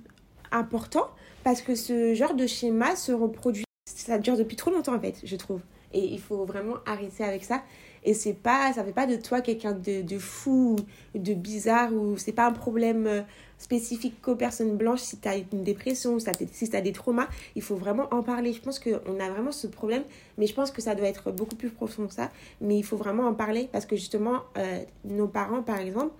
[0.51, 1.07] important
[1.43, 3.63] parce que ce genre de schéma se reproduit.
[3.85, 5.61] Ça dure depuis trop longtemps, en fait, je trouve.
[5.93, 7.61] Et il faut vraiment arrêter avec ça.
[8.05, 10.75] Et c'est pas, ça fait pas de toi quelqu'un de, de fou,
[11.15, 13.21] de bizarre, ou c'est pas un problème euh,
[13.57, 14.99] spécifique qu'aux personnes blanches.
[14.99, 18.51] Si tu as une dépression, si tu as des traumas, il faut vraiment en parler.
[18.51, 20.03] Je pense qu'on a vraiment ce problème,
[20.37, 22.29] mais je pense que ça doit être beaucoup plus profond que ça.
[22.59, 26.13] Mais il faut vraiment en parler parce que justement, euh, nos parents, par exemple,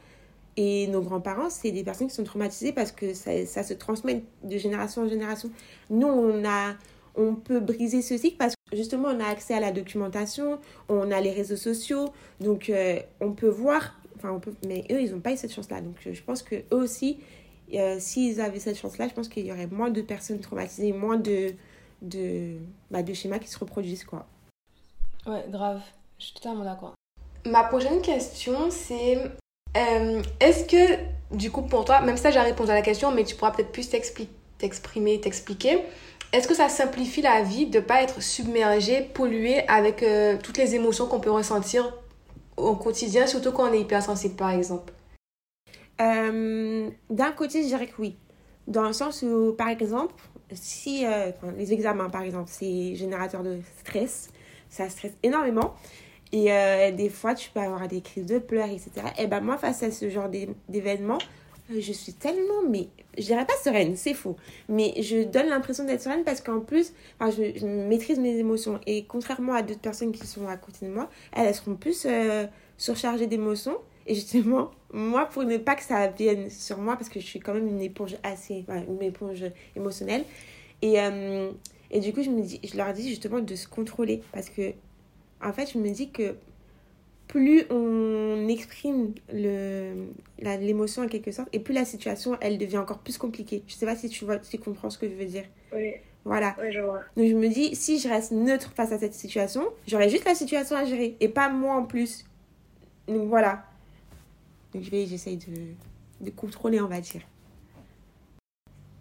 [0.56, 4.24] et nos grands-parents, c'est des personnes qui sont traumatisées parce que ça, ça se transmet
[4.44, 5.50] de génération en génération.
[5.90, 6.76] Nous, on a
[7.16, 10.60] on peut briser ce cycle parce que justement on a accès à la documentation,
[10.90, 12.10] on a les réseaux sociaux,
[12.40, 15.54] donc euh, on peut voir, enfin on peut, mais eux ils n'ont pas eu cette
[15.54, 15.82] chance-là.
[15.82, 17.20] Donc je pense que eux aussi,
[17.74, 21.18] euh, s'ils avaient cette chance-là, je pense qu'il y aurait moins de personnes traumatisées, moins
[21.18, 21.54] de,
[22.02, 22.58] de,
[22.92, 24.26] bah, de schémas qui se reproduisent quoi.
[25.26, 25.82] Ouais, grave,
[26.20, 26.94] je suis totalement d'accord.
[27.46, 29.18] Ma prochaine question c'est
[29.76, 33.24] euh, est-ce que du coup pour toi, même ça j'ai répondu à la question, mais
[33.24, 33.90] tu pourras peut-être plus
[34.58, 35.80] t'exprimer, t'expliquer.
[36.34, 40.58] Est-ce que ça simplifie la vie de ne pas être submergé, pollué avec euh, toutes
[40.58, 41.96] les émotions qu'on peut ressentir
[42.58, 44.92] au quotidien, surtout quand on est hypersensible par exemple?
[46.02, 48.18] Euh, D'un côté, je dirais que oui.
[48.66, 50.16] Dans le sens où, par exemple,
[50.54, 54.32] si euh, les examens, par exemple, c'est générateur de stress,
[54.70, 55.76] ça stresse énormément.
[56.32, 56.50] Et
[56.94, 58.92] des fois, tu peux avoir des crises de pleurs, etc.
[59.20, 60.30] Et ben moi, face à ce genre
[60.68, 61.20] d'événements,
[61.80, 64.36] je suis tellement, mais je dirais pas sereine, c'est faux.
[64.70, 68.80] Mais je donne l'impression d'être sereine parce qu'en plus, enfin, je, maîtrise mes émotions.
[68.88, 72.46] Et contrairement à d'autres personnes qui sont à côté de moi, elles, seront plus euh,
[72.78, 73.78] surchargées d'émotions.
[74.06, 77.40] Et justement, moi, pour ne pas que ça vienne sur moi, parce que je suis
[77.40, 80.26] quand même une éponge assez, une éponge émotionnelle.
[80.82, 81.52] Et, euh,
[81.92, 84.22] et du coup, je, me dis, je leur dis justement de se contrôler.
[84.34, 84.74] Parce que,
[85.42, 86.36] en fait, je me dis que
[87.28, 93.18] plus on exprime l'émotion en quelque sorte, et plus la situation, elle devient encore plus
[93.18, 93.64] compliquée.
[93.68, 95.46] Je sais pas si tu, vois, tu comprends ce que je veux dire.
[95.74, 95.94] Oui.
[96.26, 96.56] Voilà.
[96.60, 97.02] Oui, je vois.
[97.18, 100.36] Donc je me dis, si je reste neutre face à cette situation, j'aurai juste la
[100.36, 102.26] situation à gérer, et pas moi en plus.
[103.08, 103.64] Donc voilà.
[104.74, 105.74] Donc je vais, j'essaye de,
[106.22, 107.22] de contrôler, on va dire.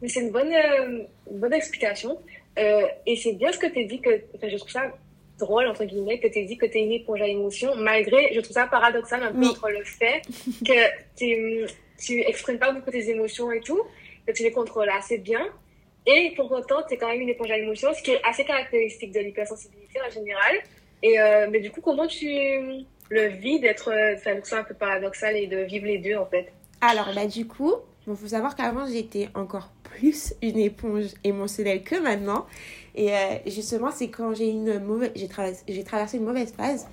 [0.01, 2.19] Mais c'est une bonne, euh, bonne explication.
[2.59, 4.11] Euh, et c'est bien ce que tu as dit, que
[4.43, 4.93] je trouve ça
[5.43, 8.41] drôle, entre guillemets, que tu dit que tu es une éponge à émotion, malgré, je
[8.41, 10.23] trouve ça paradoxal un peu entre le fait
[10.67, 11.67] que
[11.99, 13.81] tu, exprimes pas beaucoup tes émotions et tout,
[14.27, 15.45] que tu les contrôles assez bien,
[16.07, 18.45] et pour autant, tu es quand même une éponge à émotion, ce qui est assez
[18.45, 20.57] caractéristique de l'hypersensibilité en général.
[21.03, 22.27] Et euh, mais du coup, comment tu
[23.09, 26.53] le vis d'être, c'est un peu paradoxal et de vivre les deux en fait?
[26.81, 27.75] Alors, bah, du coup,
[28.09, 32.47] il faut savoir qu'avant, j'étais encore plus une éponge émotionnelle que maintenant.
[32.95, 36.87] Et euh, justement, c'est quand j'ai une mauvaise, j'ai traversé, j'ai traversé une mauvaise phase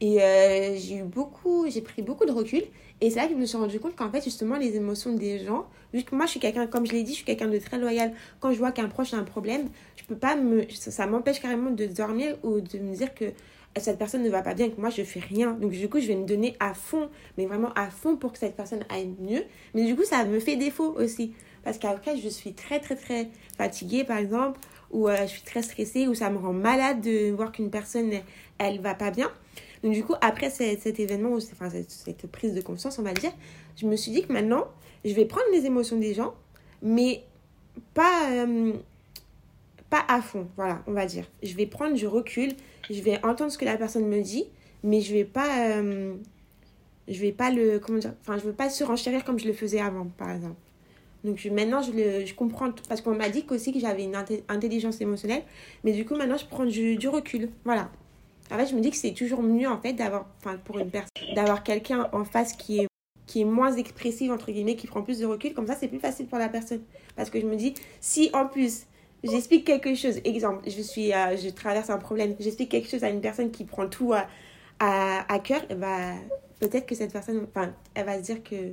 [0.00, 2.62] et euh, j'ai eu beaucoup, j'ai pris beaucoup de recul.
[3.00, 5.44] Et c'est là que je me suis rendu compte qu'en fait, justement, les émotions des
[5.44, 7.58] gens, vu que moi, je suis quelqu'un, comme je l'ai dit, je suis quelqu'un de
[7.58, 8.12] très loyal.
[8.40, 11.70] Quand je vois qu'un proche a un problème, je peux pas me, ça, m'empêche carrément
[11.70, 13.26] de dormir ou de me dire que
[13.76, 15.52] cette personne ne va pas bien, que moi je fais rien.
[15.52, 18.38] Donc du coup, je vais me donner à fond, mais vraiment à fond pour que
[18.38, 19.44] cette personne aille mieux.
[19.74, 21.32] Mais du coup, ça me fait défaut aussi.
[21.62, 24.58] Parce qu'après, je suis très, très, très fatiguée, par exemple,
[24.92, 28.10] ou euh, je suis très stressée, ou ça me rend malade de voir qu'une personne,
[28.58, 29.30] elle va pas bien.
[29.82, 33.32] Donc, du coup, après cet, événement, enfin, cette, prise de conscience, on va dire,
[33.76, 34.68] je me suis dit que maintenant,
[35.04, 36.34] je vais prendre les émotions des gens,
[36.82, 37.24] mais
[37.94, 38.74] pas, euh,
[39.90, 41.24] pas à fond, voilà, on va dire.
[41.42, 42.52] Je vais prendre du recul,
[42.88, 44.46] je vais entendre ce que la personne me dit,
[44.84, 46.14] mais je vais pas, euh,
[47.08, 49.80] je vais pas le, comment dire, enfin, je veux pas surenchérir comme je le faisais
[49.80, 50.56] avant, par exemple.
[51.24, 54.16] Donc maintenant, je, le, je comprends, parce qu'on m'a dit aussi que j'avais une
[54.48, 55.42] intelligence émotionnelle,
[55.84, 57.50] mais du coup, maintenant, je prends du, recul.
[57.64, 57.90] Voilà.
[58.50, 60.90] En fait, je me dis que c'est toujours mieux, en fait, d'avoir, enfin, pour une
[60.90, 62.86] personne, d'avoir quelqu'un en face qui est
[63.24, 66.00] qui est moins expressive, entre guillemets, qui prend plus de recul, comme ça, c'est plus
[66.00, 66.82] facile pour la personne.
[67.16, 68.82] Parce que je me dis, si en plus,
[69.22, 73.08] j'explique quelque chose, exemple, je, suis, euh, je traverse un problème, j'explique quelque chose à
[73.08, 74.26] une personne qui prend tout à,
[74.80, 76.12] à, à cœur, bah,
[76.60, 78.72] peut-être que cette personne, enfin, elle va se dire que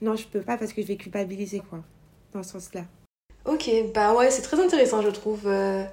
[0.00, 1.80] non, je peux pas parce que je vais culpabiliser, quoi,
[2.32, 2.82] dans ce sens-là.
[3.44, 5.42] Ok, bah ouais, c'est très intéressant, je trouve.
[5.46, 5.84] Euh,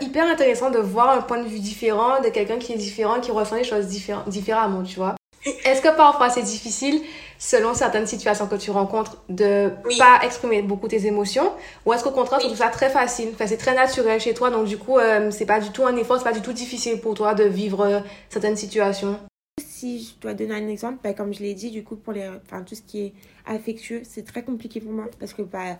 [0.00, 3.30] hyper intéressant de voir un point de vue différent de quelqu'un qui est différent, qui
[3.30, 5.14] ressent les choses différemment, tu vois.
[5.64, 7.02] Est-ce que parfois c'est difficile,
[7.38, 11.52] selon certaines situations que tu rencontres, de pas exprimer beaucoup tes émotions?
[11.84, 13.28] Ou est-ce qu'au contraire, c'est tout ça très facile?
[13.34, 15.96] Enfin, C'est très naturel chez toi, donc du coup, euh, c'est pas du tout un
[15.96, 19.18] effort, c'est pas du tout difficile pour toi de vivre euh, certaines situations?
[19.60, 22.28] Si je dois donner un exemple, bah, comme je l'ai dit, du coup, pour les,
[22.28, 23.12] enfin, tout ce qui est
[23.46, 25.06] affectueux, c'est très compliqué pour moi.
[25.20, 25.78] Parce que, bah,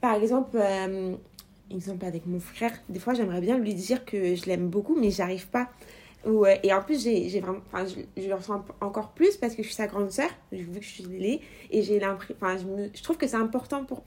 [0.00, 1.16] par exemple, euh,
[1.68, 5.10] exemple avec mon frère, des fois j'aimerais bien lui dire que je l'aime beaucoup, mais
[5.10, 5.68] j'arrive pas.
[6.24, 9.62] Ouais, et en plus, j'ai vraiment, enfin, je, je, le ressens encore plus parce que
[9.62, 13.02] je suis sa grande sœur, vu que je suis l'aînée, et j'ai l'impression, je, je
[13.02, 14.02] trouve que c'est important pour,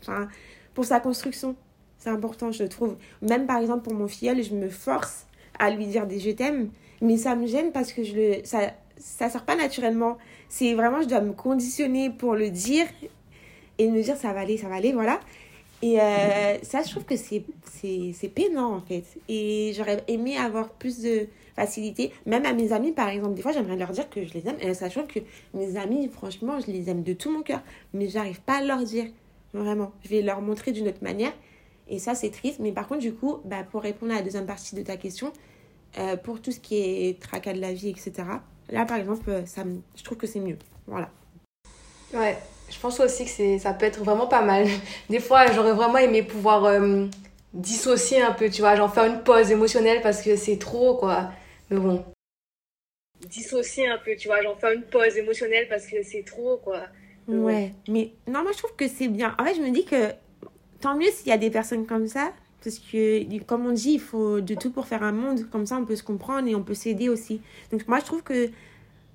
[0.74, 1.56] pour sa construction.
[1.98, 2.96] C'est important, je trouve.
[3.22, 5.26] Même par exemple pour mon filleul, je me force
[5.60, 6.70] à lui dire des je t'aime,
[7.02, 10.18] mais ça me gêne parce que je le, ça, ça sort pas naturellement.
[10.50, 12.86] C'est vraiment, je dois me conditionner pour le dire
[13.78, 15.20] et me dire ça va aller, ça va aller, voilà.
[15.82, 17.44] Et euh, ça, je trouve que c'est,
[18.30, 19.04] peinant, en fait.
[19.28, 22.14] Et j'aurais aimé avoir plus de facilité.
[22.28, 24.58] Même à mes amis, par exemple, des fois, j'aimerais leur dire que je les aime,
[24.60, 25.20] et sachant que
[25.54, 27.62] mes amis, franchement, je les aime de tout mon cœur.
[27.94, 29.06] Mais j'arrive pas à leur dire,
[29.54, 29.92] vraiment.
[30.04, 31.34] Je vais leur montrer d'une autre manière.
[31.88, 32.60] Et ça, c'est triste.
[32.60, 35.34] Mais par contre, du coup, bah, pour répondre à la deuxième partie de ta question,
[35.98, 38.12] euh, pour tout ce qui est tracas de la vie, etc.,
[38.72, 39.64] là, par exemple, ça
[39.96, 40.58] je trouve que c'est mieux.
[40.88, 41.10] Voilà.
[42.14, 42.38] Ouais,
[42.70, 44.68] je pense aussi que ça peut être vraiment pas mal.
[45.10, 47.08] Des fois, j'aurais vraiment aimé pouvoir euh,
[47.54, 51.32] dissocier un peu, tu vois, genre faire une pause émotionnelle parce que c'est trop, quoi.
[51.70, 52.04] Mais bon.
[53.28, 56.82] Dissocier un peu, tu vois, genre faire une pause émotionnelle parce que c'est trop, quoi.
[57.28, 59.36] ouais, mais non, moi je trouve que c'est bien.
[59.38, 60.12] En fait, je me dis que
[60.80, 62.34] tant mieux s'il y a des personnes comme ça.
[62.64, 65.50] Parce que, comme on dit, il faut de tout pour faire un monde.
[65.50, 67.42] Comme ça, on peut se comprendre et on peut s'aider aussi.
[67.72, 68.50] Donc, moi, je trouve que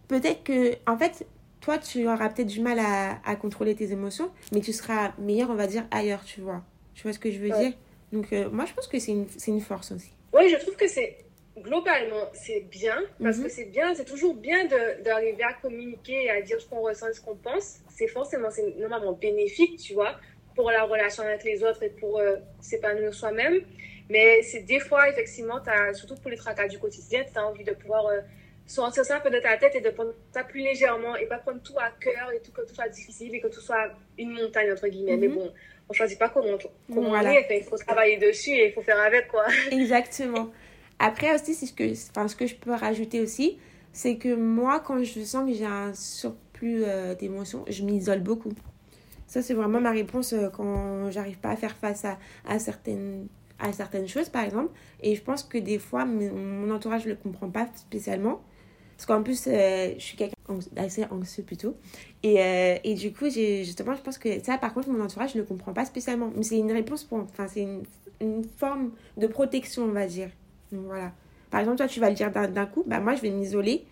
[0.09, 1.26] peut-être que, en fait,
[1.61, 5.50] toi, tu auras peut-être du mal à, à, contrôler tes émotions, mais tu seras meilleur,
[5.50, 6.62] on va dire, ailleurs, tu vois.
[6.94, 7.72] Tu vois ce que je veux dire?
[8.12, 10.11] Donc, euh, moi, je pense que c'est une, une force aussi.
[10.32, 11.18] Oui, je trouve que c'est
[11.59, 13.48] globalement, c'est bien, parce que mhm.
[13.48, 14.66] c'est bien, c'est toujours bien
[15.02, 17.78] d'arriver à communiquer et à dire ce qu'on ressent et ce qu'on pense.
[17.88, 20.16] C'est forcément, c'est normalement bénéfique, tu vois,
[20.57, 23.61] pour la relation avec les autres et pour euh, s'épanouir soi-même.
[24.09, 27.64] Mais c'est des fois, effectivement, as, surtout pour les tracas du quotidien, tu as envie
[27.64, 28.21] de pouvoir euh,
[28.66, 31.38] sortir ça un peu de ta tête et de prendre ça plus légèrement et pas
[31.38, 34.31] prendre tout à cœur et tout que tout soit difficile et que tout soit une
[34.31, 35.16] montagne entre guillemets.
[35.16, 35.35] Mais mhm.
[35.35, 35.53] bon,
[35.88, 36.57] on choisit pas comment,
[36.92, 37.33] comment voilà.
[37.51, 39.45] il faut travailler dessus et il faut faire avec quoi.
[39.71, 40.51] Exactement.
[40.99, 43.59] Après aussi, ce que, enfin, ce que je peux rajouter aussi,
[43.92, 48.53] c'est que moi, quand je sens que j'ai un surplus euh, d'émotions, je m'isole beaucoup.
[49.27, 53.27] Ça, c'est vraiment ma réponse euh, quand j'arrive pas à faire face à, à certaines
[53.59, 54.71] à certaines choses, par exemple.
[55.03, 58.43] Et je pense que des fois, mon entourage ne le comprend pas spécialement.
[58.97, 60.37] Parce qu'en plus, euh, je suis quelqu'un
[60.77, 61.77] assez anxieux plutôt.
[62.23, 65.41] Et, euh, et du coup, justement, je pense que ça, par contre, mon entourage ne
[65.41, 66.31] le comprend pas spécialement.
[66.35, 67.19] Mais c'est une réponse pour.
[67.19, 67.62] Enfin, c'est
[68.21, 70.31] une, forme de protection, on va dire.
[70.73, 71.12] Voilà.
[71.51, 73.85] Par exemple, toi, tu vas le dire d'un coup, bah, moi, je vais m'isoler.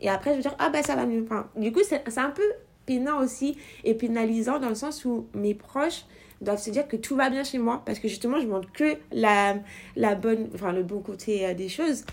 [0.00, 1.22] Et après, je vais dire, ah, bah, ça va mieux.
[1.24, 2.42] Enfin, du coup, c'est un peu
[2.86, 6.04] pénant aussi et pénalisant dans le sens où mes proches
[6.40, 8.96] doivent se dire que tout va bien chez moi parce que justement, je montre que
[9.12, 9.56] la,
[9.96, 12.04] la bonne, enfin, le bon côté euh, des choses.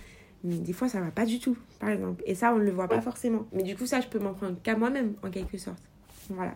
[0.43, 2.23] Mais des fois, ça va pas du tout, par exemple.
[2.25, 3.45] Et ça, on ne le voit pas forcément.
[3.51, 5.81] Mais du coup, ça, je peux m'en prendre qu'à moi-même, en quelque sorte.
[6.29, 6.53] Voilà.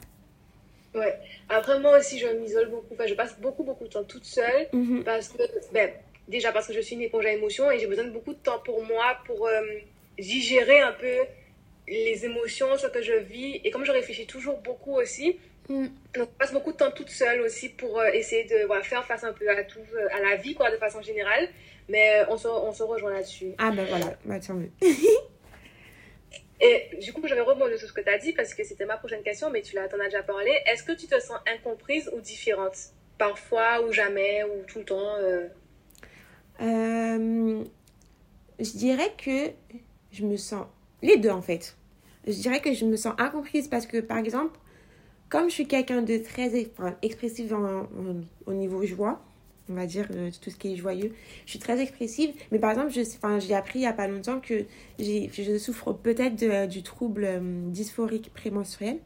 [0.95, 1.13] Ouais.
[1.49, 2.93] Après, moi aussi, je m'isole beaucoup.
[2.93, 4.67] Enfin, je passe beaucoup, beaucoup de temps toute seule.
[4.71, 5.03] Mhm.
[5.03, 5.89] Parce que, ben,
[6.27, 8.39] déjà parce que je suis une éponge à émotions et j'ai besoin de beaucoup de
[8.39, 9.61] temps pour moi, pour euh,
[10.17, 11.17] digérer un peu
[11.87, 13.61] les émotions, ce que je vis.
[13.63, 15.37] Et comme je réfléchis toujours beaucoup aussi,
[15.69, 15.87] mm.
[16.15, 19.05] donc je passe beaucoup de temps toute seule aussi pour euh, essayer de voilà, faire
[19.05, 21.49] face un peu à tout, euh, à la vie, quoi, de façon générale.
[21.89, 23.53] Mais euh, on se, on se rejoint là-dessus.
[23.57, 24.71] Ah ben voilà, bah, tant mieux.
[26.61, 28.95] Et du coup, j'avais rebondi sur ce que tu as dit parce que c'était ma
[28.95, 30.51] prochaine question, mais tu en as déjà parlé.
[30.65, 32.77] Est-ce que tu te sens incomprise ou différente?
[33.17, 35.17] Parfois ou jamais ou tout le temps
[38.59, 39.51] Je dirais que
[40.13, 40.65] je me sens
[41.03, 41.77] les deux en fait.
[42.25, 44.57] Je dirais que je me sens incomprise parce que par exemple,
[45.29, 46.67] comme je suis quelqu'un de très
[47.01, 47.51] expressif
[48.45, 49.21] au niveau joie,
[49.69, 51.13] on va dire euh, tout ce qui est joyeux,
[51.45, 52.33] je suis très expressive.
[52.51, 54.65] Mais par exemple, j'ai appris il n'y a pas longtemps que
[54.99, 57.39] je souffre peut-être du trouble euh,
[57.69, 58.99] dysphorique prémenstruel.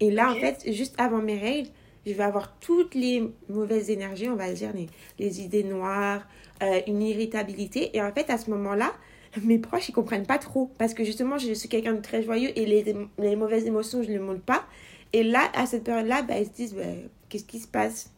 [0.00, 1.68] Et là, en fait, juste avant mes règles,
[2.06, 4.88] je vais avoir toutes les mauvaises énergies, on va dire, les,
[5.20, 6.26] les idées noires,
[6.62, 7.96] euh, une irritabilité.
[7.96, 8.92] Et en fait, à ce moment-là,
[9.40, 10.70] mes proches, ils comprennent pas trop.
[10.78, 14.12] Parce que justement, je suis quelqu'un de très joyeux et les, mauvaises émotions, je ne
[14.14, 14.64] les montre pas.
[15.12, 16.82] Et là, à cette période-là, bah, ils se disent, bah,
[17.28, 18.10] qu'est-ce qui se passe?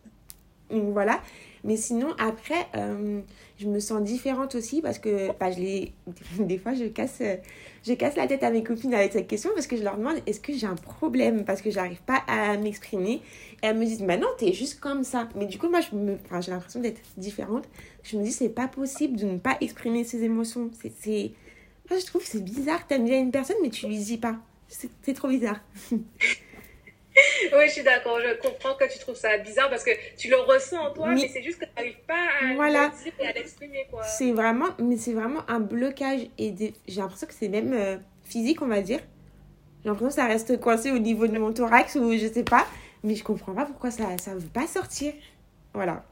[0.70, 1.20] Voilà.
[1.64, 3.20] Mais sinon, après, euh,
[3.58, 5.92] je me sens différente aussi parce que bah, je les...
[6.38, 7.22] des fois, je casse,
[7.86, 10.16] je casse la tête à mes copines avec cette question parce que je leur demande
[10.26, 11.44] est-ce que j'ai un problème?
[11.44, 13.22] Parce que j'arrive pas à m'exprimer.
[13.62, 15.28] Et elles me disent bah non, t'es juste comme ça.
[15.36, 17.64] Mais du coup, moi, j'ai l'impression d'être différente.
[18.02, 20.70] Je me dis c'est pas possible de ne pas exprimer ses émotions.
[21.00, 21.32] C'est.
[21.90, 22.86] Moi, je trouve que c'est bizarre.
[22.86, 24.36] T'aimes bien une personne, mais tu lui dis pas.
[24.68, 25.60] C'est trop bizarre.
[27.52, 28.18] oui, je suis d'accord.
[28.20, 31.28] Je comprends que tu trouves ça bizarre parce que tu le ressens en toi, mais,
[31.28, 32.92] c'est juste que tu n'arrives pas à voilà.
[32.96, 33.86] le dire et à l'exprimer.
[34.02, 36.54] C'est vraiment, mais c'est vraiment un blocage et
[36.88, 39.00] j'ai l'impression que c'est même euh, physique, on va dire.
[39.82, 42.66] J'ai l'impression que ça reste coincé au niveau de mon thorax ou je sais pas,
[43.02, 45.12] mais je comprends pas pourquoi ça ne veut pas sortir.
[45.72, 46.04] Voilà.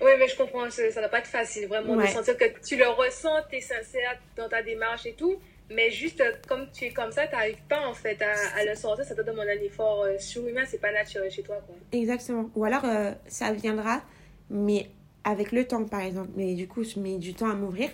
[0.00, 2.76] Oui, mais je comprends, ça ne doit pas être facile vraiment de sentir que tu
[2.76, 6.86] le ressens, tu es sincère dans ta démarche et tout, mais juste, euh, comme tu
[6.86, 9.04] es comme ça, tu n'arrives pas en fait à, le sortir.
[9.04, 10.62] Ça te demande un effort euh, surhumain.
[10.66, 11.56] C'est pas naturel chez toi.
[11.66, 11.74] Quoi.
[11.92, 12.50] Exactement.
[12.54, 14.00] Ou alors, euh, ça viendra,
[14.48, 14.86] mais
[15.24, 16.30] avec le temps, par exemple.
[16.36, 17.90] Mais du coup, je mets du temps à m'ouvrir.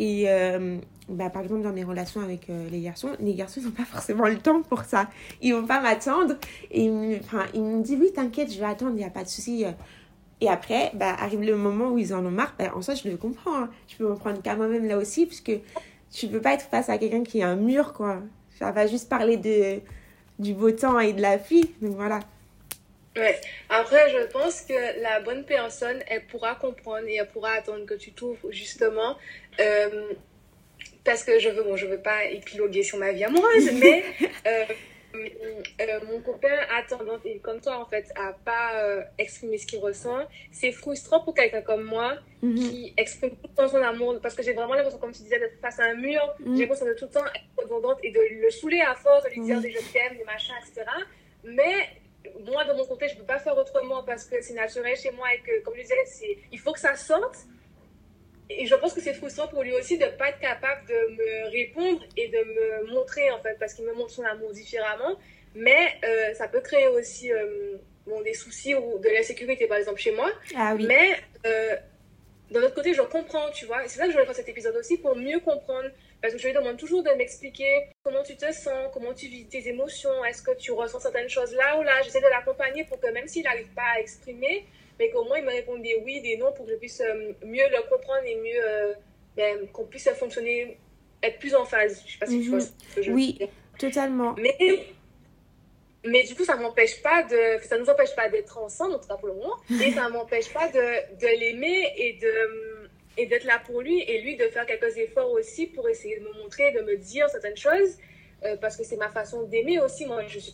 [0.00, 0.26] Et
[1.08, 4.38] bah, par exemple, dans mes relations avec les garçons, les garçons n'ont pas forcément le
[4.38, 5.08] temps pour ça.
[5.40, 6.34] Ils vont pas m'attendre.
[6.72, 9.28] Et enfin, ils me disent Oui, t'inquiète, je vais attendre, il n'y a pas de
[9.28, 9.64] souci.
[10.40, 12.56] Et après, bah, arrive le moment où ils en ont marre.
[12.58, 13.56] Bah, en soi, je le comprends.
[13.56, 13.70] Hein.
[13.86, 15.52] Je peux me prendre qu'à moi-même là aussi, puisque
[16.12, 18.22] tu peux pas être face à quelqu'un qui est un mur, quoi.
[18.58, 19.80] Ça va juste parler de,
[20.38, 21.74] du beau temps et de la pluie.
[21.82, 22.20] Donc voilà.
[23.16, 23.40] Ouais.
[23.68, 27.94] Après, je pense que la bonne personne, elle pourra comprendre et elle pourra attendre que
[27.94, 29.16] tu t'ouvres, justement.
[29.60, 30.12] Euh,
[31.04, 34.04] parce que je veux, bon, je veux pas épiloguer sur ma vie amoureuse, mais
[34.46, 34.64] euh,
[35.14, 39.78] euh, mon copain a tendance, comme toi en fait, à pas euh, exprimer ce qu'il
[39.78, 40.26] ressent.
[40.52, 42.54] C'est frustrant pour quelqu'un comme moi mhm.
[42.54, 45.38] qui exprime tout le temps son amour parce que j'ai vraiment l'impression, comme tu disais,
[45.38, 46.20] d'être face à un mur.
[46.40, 46.56] Mhm.
[46.56, 49.30] J'ai l'impression de tout le temps être redondante et de le saouler à force, de
[49.30, 50.86] lui dire des je t'aime, des machins, etc.
[51.44, 51.88] Mais
[52.46, 55.26] moi, de mon côté, je peux pas faire autrement parce que c'est naturel chez moi
[55.34, 57.46] et que, comme je disais, il faut que ça sorte
[58.58, 60.94] et je pense que c'est frustrant pour lui aussi de ne pas être capable de
[60.94, 65.18] me répondre et de me montrer, en fait, parce qu'il me montre son amour différemment.
[65.54, 70.00] Mais euh, ça peut créer aussi euh, bon, des soucis ou de l'insécurité, par exemple,
[70.00, 70.30] chez moi.
[70.56, 70.86] Ah oui.
[70.86, 71.76] Mais euh,
[72.50, 73.84] d'un autre côté, je comprends, tu vois.
[73.84, 75.88] Et c'est ça que je voulais faire cet épisode aussi, pour mieux comprendre.
[76.20, 79.44] Parce que je lui demande toujours de m'expliquer comment tu te sens, comment tu vis
[79.44, 82.00] tes émotions, est-ce que tu ressens certaines choses là ou là?
[82.02, 84.64] J'essaie de l'accompagner pour que même s'il n'arrive pas à exprimer,
[84.98, 87.32] mais qu'au moins il me réponde des oui, des non pour que je puisse euh,
[87.44, 88.94] mieux le comprendre et mieux euh,
[89.36, 90.78] ben, qu'on puisse fonctionner,
[91.22, 92.02] être plus en phase.
[92.06, 93.38] Je sais pas si tu vois ce que je Oui,
[93.78, 94.34] totalement.
[94.38, 94.86] Mais,
[96.04, 99.08] mais du coup, ça m'empêche pas de, ça nous empêche pas d'être ensemble, en tout
[99.08, 102.84] cas pour le moment, et ça m'empêche pas de, de l'aimer et de
[103.16, 106.24] et d'être là pour lui et lui de faire quelques efforts aussi pour essayer de
[106.24, 107.96] me montrer, de me dire certaines choses
[108.44, 110.06] euh, parce que c'est ma façon d'aimer aussi.
[110.06, 110.52] Moi, je suis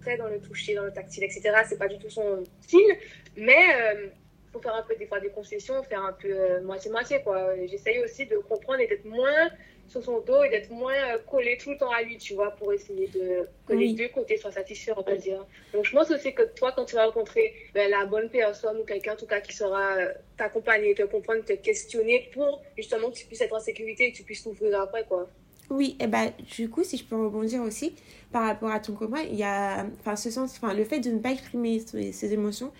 [0.00, 1.52] très dans le toucher, dans le tactile, etc.
[1.68, 2.96] C'est pas du tout son style.
[3.40, 4.08] Mais il euh,
[4.52, 7.22] faut faire un peu des fois des concessions, faire un peu euh, moitié-moitié.
[7.22, 7.56] quoi.
[7.66, 9.48] J'essaye aussi de comprendre et d'être moins
[9.88, 12.50] sur son dos et d'être moins euh, collé tout le temps à lui, tu vois,
[12.50, 15.44] pour essayer de que les deux côtés soient satisfaits, on va dire.
[15.72, 18.84] Donc je pense aussi que toi, quand tu vas rencontrer ben, la bonne personne ou
[18.84, 19.96] quelqu'un, en tout cas, qui sera
[20.36, 24.18] t'accompagner, te comprendre, te questionner pour justement que tu puisses être en sécurité et que
[24.18, 25.28] tu puisses t'ouvrir après, quoi.
[25.70, 27.94] Oui, et ben du coup, si je peux rebondir aussi
[28.32, 31.10] par rapport à ton copain, il y a, enfin, ce sens, enfin, le fait de
[31.10, 32.72] ne pas exprimer ses émotions,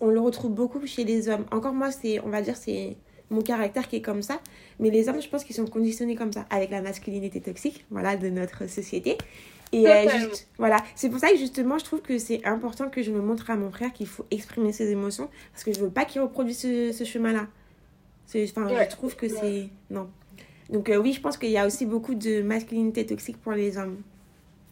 [0.00, 1.46] on le retrouve beaucoup chez les hommes.
[1.50, 2.96] Encore moi, c'est, on va dire, c'est
[3.30, 4.40] mon caractère qui est comme ça.
[4.78, 8.16] Mais les hommes, je pense qu'ils sont conditionnés comme ça, avec la masculinité toxique, voilà,
[8.16, 9.16] de notre société.
[9.72, 13.02] Et euh, juste, voilà, c'est pour ça que justement, je trouve que c'est important que
[13.02, 15.90] je me montre à mon frère qu'il faut exprimer ses émotions, parce que je veux
[15.90, 17.46] pas qu'il reproduise ce, chemin-là.
[18.26, 19.68] Enfin, je trouve que c'est...
[19.90, 20.08] Non.
[20.70, 23.76] Donc euh, oui, je pense qu'il y a aussi beaucoup de masculinité toxique pour les
[23.76, 24.02] hommes.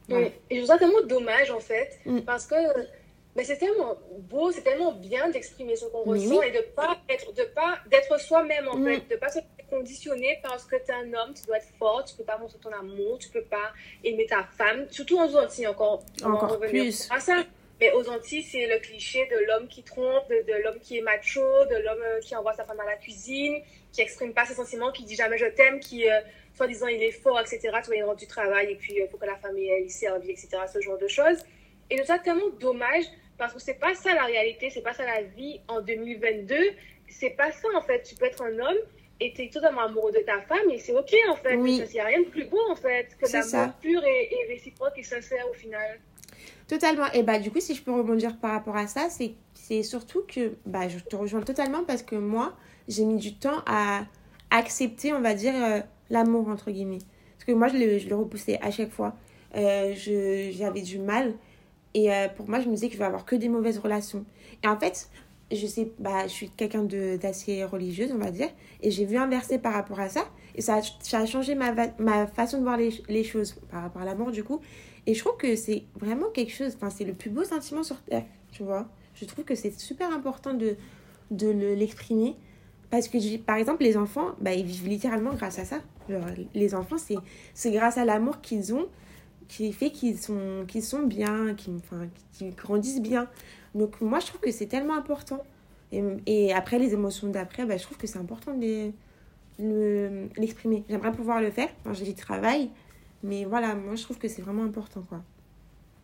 [0.09, 2.21] Oui, et je trouve ça tellement dommage, en fait, mm.
[2.21, 2.55] parce que
[3.39, 7.33] mais c'est tellement beau, c'est tellement bien d'exprimer ce qu'on ressent et de pas être,
[7.33, 8.85] de pas d'être soi-même en mm.
[8.85, 9.39] fait, de pas se
[9.71, 12.59] conditionner parce que tu es un homme, tu dois être fort, tu peux pas montrer
[12.59, 13.73] ton amour, tu peux pas
[14.03, 16.03] aimer ta femme, surtout aux Antilles encore.
[16.25, 17.09] Encore plus.
[17.13, 17.45] À ça.
[17.81, 21.41] Mais aux Antilles, c'est le cliché de l'homme qui trompe, de, l'homme qui est macho,
[21.71, 24.91] de l'homme euh, qui envoie sa femme à la cuisine, qui exprime pas ses sentiments,
[24.91, 26.19] qui dit jamais je t'aime, qui euh,
[26.57, 27.61] soi-disant il est fort, etc.
[27.61, 29.89] Tu vois, il rentre du travail et puis il euh, faut que la famille elle,
[29.89, 30.49] serve, etc.
[30.73, 31.39] Ce genre de choses.
[31.91, 33.05] Et c'est ça tellement dommage
[33.39, 36.57] parce que c'est pas ça la réalité, c'est pas ça la vie en 2022.
[37.09, 38.03] C'est pas ça en fait.
[38.03, 38.79] Tu peux être un homme
[39.21, 41.55] et tu es totalement amoureux de ta femme et c'est ok en fait.
[41.55, 44.99] Il n'y a rien de plus beau en fait que l'amour pur et, et, réciproque
[44.99, 46.01] et sincère au final.
[46.67, 47.11] Totalement.
[47.15, 50.53] Et bah du coup, si je peux rebondir par rapport à ça, c'est surtout que
[50.67, 52.55] bah, je te rejoins totalement parce que moi,
[52.89, 54.05] j'ai mis du temps à
[54.51, 55.81] accepter, on va dire, euh,
[56.11, 56.99] l'amour, entre guillemets.
[57.35, 59.17] Parce que moi, je le, je le repoussais à chaque fois.
[59.57, 61.35] Euh, J'avais du mal.
[61.95, 64.25] Et euh, pour moi, je me disais que je vais avoir que des mauvaises relations.
[64.63, 65.09] Et en fait,
[65.51, 68.49] je sais, bah, je suis quelqu'un d'assez religieuse, on va dire.
[68.83, 70.29] Et j'ai vu un verset par rapport à ça.
[70.55, 73.83] Et ça a, ça a changé ma, ma façon de voir les, les choses par
[73.83, 74.61] rapport à l'amour, du coup.
[75.07, 77.99] Et je trouve que c'est vraiment quelque chose, enfin, c'est le plus beau sentiment sur
[78.03, 78.87] Terre, tu vois.
[79.15, 80.77] Je trouve que c'est super important de,
[81.31, 82.37] de le- l'exprimer.
[82.91, 85.79] Parce que, par exemple, les enfants, bah, ils vivent littéralement grâce à ça.
[86.55, 86.97] Les enfants,
[87.55, 88.89] c'est grâce à l'amour qu'ils ont
[89.49, 91.81] qui fait qu'ils sont, qu'ils sont bien, qu'ils,
[92.33, 93.29] qu'ils grandissent bien.
[93.75, 95.43] Donc, moi, je trouve que c'est tellement important.
[95.91, 98.93] Et, et après, les émotions d'après, bah, je trouve que c'est important de
[100.37, 100.85] l'exprimer.
[100.89, 101.69] J'aimerais pouvoir le faire.
[101.81, 102.71] Enfin, j'y travaille.
[103.23, 105.23] Mais voilà, moi, je trouve que c'est vraiment important, quoi.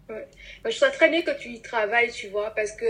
[0.09, 0.17] Bah,
[0.65, 2.85] je trouve ça très bien que tu y travailles, tu vois, parce que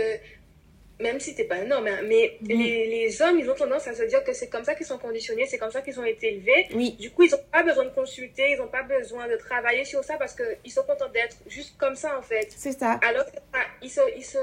[1.00, 3.94] même si t'es pas un homme, hein, mais les, les hommes, ils ont tendance à
[3.94, 6.34] se dire que c'est comme ça qu'ils sont conditionnés, c'est comme ça qu'ils ont été
[6.34, 6.68] élevés.
[6.74, 9.84] Oui, Du coup, ils n'ont pas besoin de consulter, ils n'ont pas besoin de travailler
[9.84, 12.48] sur ça parce qu'ils sont contents d'être juste comme ça, en fait.
[12.56, 12.98] c'est ça.
[13.06, 14.38] Alors ah, ils se, ils se,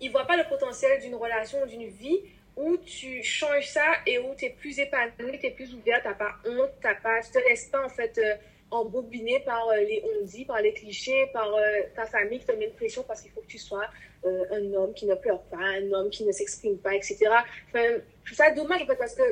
[0.00, 2.20] ils voient pas le potentiel d'une relation, d'une vie
[2.56, 6.08] où tu changes ça et où tu es plus épanoui, tu es plus ouvert, tu
[6.16, 8.34] pas honte, t'as pas, tu te laisses pas en fait euh,
[8.70, 12.66] embobiner par euh, les on-dit, par les clichés, par euh, ta famille qui te met
[12.66, 13.86] une pression parce qu'il faut que tu sois
[14.24, 17.18] euh, un homme qui ne pleure pas, un homme qui ne s'exprime pas, etc.
[17.68, 17.84] Enfin,
[18.24, 19.22] je trouve ça dommage en fait parce que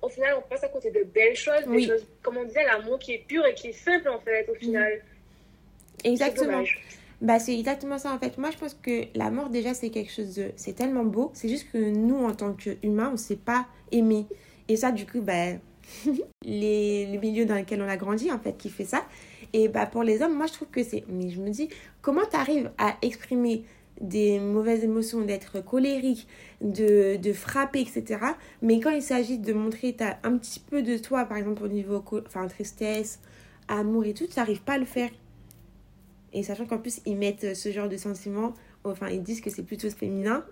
[0.00, 1.86] au final, on passe à côté de belles choses, des Oui.
[1.86, 4.54] choses, comme on disait, l'amour qui est pur et qui est simple en fait, au
[4.54, 5.02] final.
[6.04, 6.62] Exactement.
[7.20, 8.38] Bah, c'est exactement ça en fait.
[8.38, 10.52] Moi, je pense que la mort, déjà, c'est quelque chose de.
[10.56, 11.32] C'est tellement beau.
[11.34, 14.26] C'est juste que nous, en tant qu'humains, on ne sait pas aimer.
[14.68, 15.54] Et ça, du coup, bah,
[16.44, 19.04] les, les milieux dans lesquels on a grandi, en fait, qui fait ça.
[19.52, 21.02] Et bah, pour les hommes, moi, je trouve que c'est.
[21.08, 21.68] Mais je me dis,
[22.02, 23.64] comment tu arrives à exprimer
[24.00, 26.26] des mauvaises émotions, d'être colérique,
[26.60, 28.20] de, de frapper, etc.
[28.62, 31.68] Mais quand il s'agit de montrer t'as un petit peu de toi, par exemple, au
[31.68, 33.20] niveau enfin, tristesse,
[33.68, 35.10] amour et tout, tu n'arrives pas à le faire.
[36.32, 39.62] Et sachant qu'en plus, ils mettent ce genre de sentiments, enfin, ils disent que c'est
[39.62, 40.44] plutôt féminin.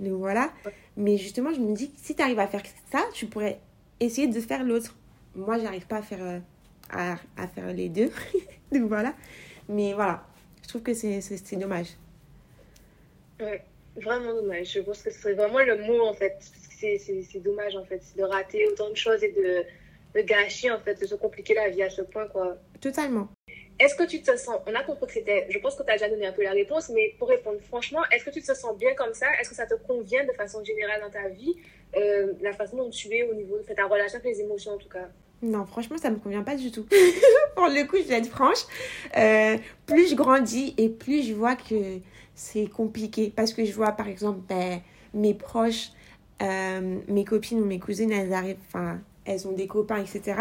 [0.00, 0.52] Donc voilà.
[0.96, 3.60] Mais justement, je me dis que si tu arrives à faire ça, tu pourrais
[4.00, 4.96] essayer de faire l'autre.
[5.34, 6.38] Moi, j'arrive pas à faire, euh,
[6.90, 8.10] à, à faire les deux.
[8.72, 9.14] Donc voilà.
[9.68, 10.26] Mais voilà.
[10.62, 11.88] Je trouve que c'est dommage.
[13.40, 13.62] Ouais,
[13.96, 14.72] vraiment dommage.
[14.72, 16.36] Je pense que ce serait vraiment le mot en fait.
[16.40, 19.64] C'est- dommage en fait, de rater autant de choses et de,
[20.14, 22.56] de gâcher en fait, de se compliquer la vie à ce point quoi.
[22.80, 23.28] Totalement.
[23.80, 25.94] Est-ce que tu te sens, on a compris que c'était, je pense que tu as
[25.94, 28.76] déjà donné un peu la réponse, mais pour répondre franchement, est-ce que tu te sens
[28.76, 29.26] bien comme ça?
[29.40, 31.56] Est-ce que ça te convient de façon générale dans ta vie
[31.96, 34.78] Euh, La façon dont tu es au niveau de ta relation avec les émotions en
[34.78, 35.08] tout cas?
[35.42, 36.86] Non, franchement, ça me convient pas du tout.
[37.56, 38.62] Pour le coup, je vais être franche.
[39.16, 39.56] Euh,
[39.86, 41.98] plus je grandis et plus je vois que
[42.34, 43.32] c'est compliqué.
[43.34, 44.80] Parce que je vois, par exemple, ben,
[45.12, 45.90] mes proches,
[46.42, 50.34] euh, mes copines ou mes cousines, elles arrivent, enfin, elles ont des copains, etc.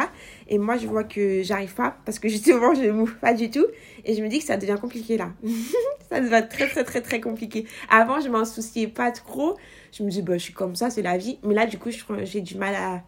[0.48, 3.50] Et moi, je vois que j'arrive pas parce que justement, je ne m'ouvre pas du
[3.50, 3.66] tout.
[4.06, 5.32] Et je me dis que ça devient compliqué là.
[6.10, 7.66] ça devient très, très, très, très compliqué.
[7.90, 9.58] Avant, je m'en souciais pas trop.
[9.92, 11.40] Je me dis, bah, je suis comme ça, c'est la vie.
[11.44, 11.90] Mais là, du coup,
[12.24, 13.04] j'ai du mal à,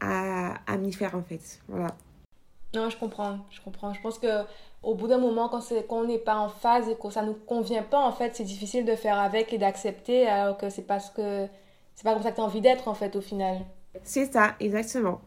[0.00, 1.60] à, à m'y faire en fait.
[1.68, 1.96] Voilà.
[2.74, 3.94] Non, je comprends, je comprends.
[3.94, 4.26] Je pense que
[4.82, 7.34] au bout d'un moment, quand c'est qu'on n'est pas en phase et que ça nous
[7.34, 11.10] convient pas, en fait, c'est difficile de faire avec et d'accepter, alors que c'est parce
[11.10, 11.46] que
[11.94, 13.58] c'est pas comme ça que tu as envie d'être, en fait, au final.
[14.04, 15.20] C'est ça, exactement.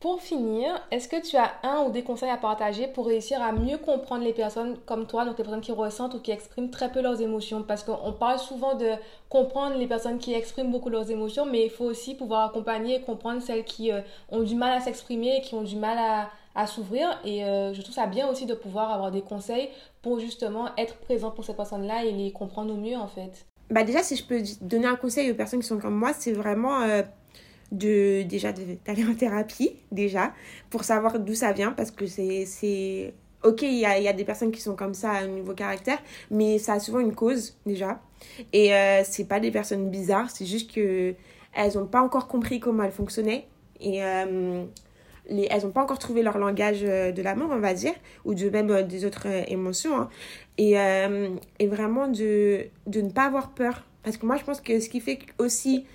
[0.00, 3.52] Pour finir, est-ce que tu as un ou des conseils à partager pour réussir à
[3.52, 6.90] mieux comprendre les personnes comme toi, donc les personnes qui ressentent ou qui expriment très
[6.90, 7.62] peu leurs émotions?
[7.62, 8.92] Parce qu'on parle souvent de
[9.28, 13.00] comprendre les personnes qui expriment beaucoup leurs émotions, mais il faut aussi pouvoir accompagner et
[13.02, 16.30] comprendre celles qui euh, ont du mal à s'exprimer et qui ont du mal à,
[16.54, 17.20] à s'ouvrir.
[17.24, 19.68] Et euh, je trouve ça bien aussi de pouvoir avoir des conseils
[20.02, 23.46] pour justement être présent pour ces personnes-là et les comprendre au mieux, en fait.
[23.70, 26.32] Bah déjà, si je peux donner un conseil aux personnes qui sont comme moi, c'est
[26.32, 27.02] vraiment euh,
[27.70, 30.32] de déjà d'aller en thérapie, déjà,
[30.70, 33.14] pour savoir d'où ça vient, parce que c'est...
[33.42, 35.98] Ok, il y a, y a des personnes qui sont comme ça au niveau caractère,
[36.30, 37.98] mais ça a souvent une cause, déjà.
[38.52, 41.14] Et euh, c'est pas des personnes bizarres, c'est juste que
[41.54, 43.46] elles ont pas encore compris comment elles fonctionnaient.
[43.80, 44.02] Et
[45.30, 48.34] les, elles n'ont pas encore trouvé leur langage euh, de l'amour, on va dire, ou
[48.34, 49.96] de même euh, des autres euh, émotions.
[49.96, 50.10] hein.
[50.58, 53.84] Et, vraiment de, de ne pas avoir peur.
[54.02, 55.86] Parce que moi, je pense que ce qui fait aussi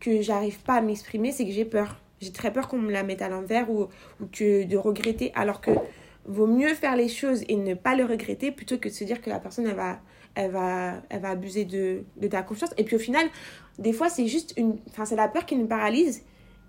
[0.00, 1.96] que j'arrive pas à m'exprimer, c'est que j'ai peur.
[2.20, 3.88] J'ai très peur qu'on me la mette à l'envers ou,
[4.20, 5.30] ou que de regretter.
[5.34, 5.70] Alors que
[6.24, 9.20] vaut mieux faire les choses et ne pas le regretter plutôt que de se dire
[9.20, 10.00] que la personne, elle va,
[10.34, 12.70] elle va, elle va abuser de, de ta confiance.
[12.76, 13.26] Et puis au final,
[13.78, 14.78] des fois, c'est juste une.
[14.90, 16.24] Enfin, c'est la peur qui nous paralyse.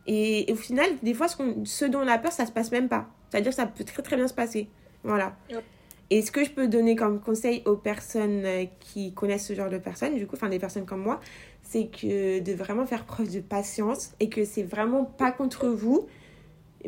[0.08, 2.90] Et, et au final, des fois, ce, dont on a peur, ça se passe même
[2.90, 3.08] pas.
[3.30, 4.68] C'est-à-dire que ça peut très très bien se passer.
[5.04, 5.36] Voilà.
[5.50, 5.64] Yep.
[6.12, 9.70] Et ce que je peux donner comme conseil aux personnes euh, qui connaissent ce genre
[9.70, 11.20] de personnes, du coup, enfin des personnes comme moi,
[11.62, 16.08] c'est que de vraiment faire preuve de patience et que c'est vraiment pas contre vous,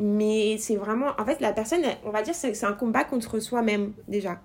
[0.00, 3.92] Mais c'est vraiment, en fait, la personne, on va dire, c'est un combat contre soi-même
[4.08, 4.40] déjà.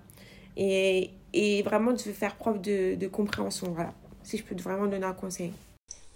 [0.57, 3.93] Et, et vraiment de faire preuve de, de compréhension, voilà.
[4.23, 5.53] Si je peux vraiment donner un conseil.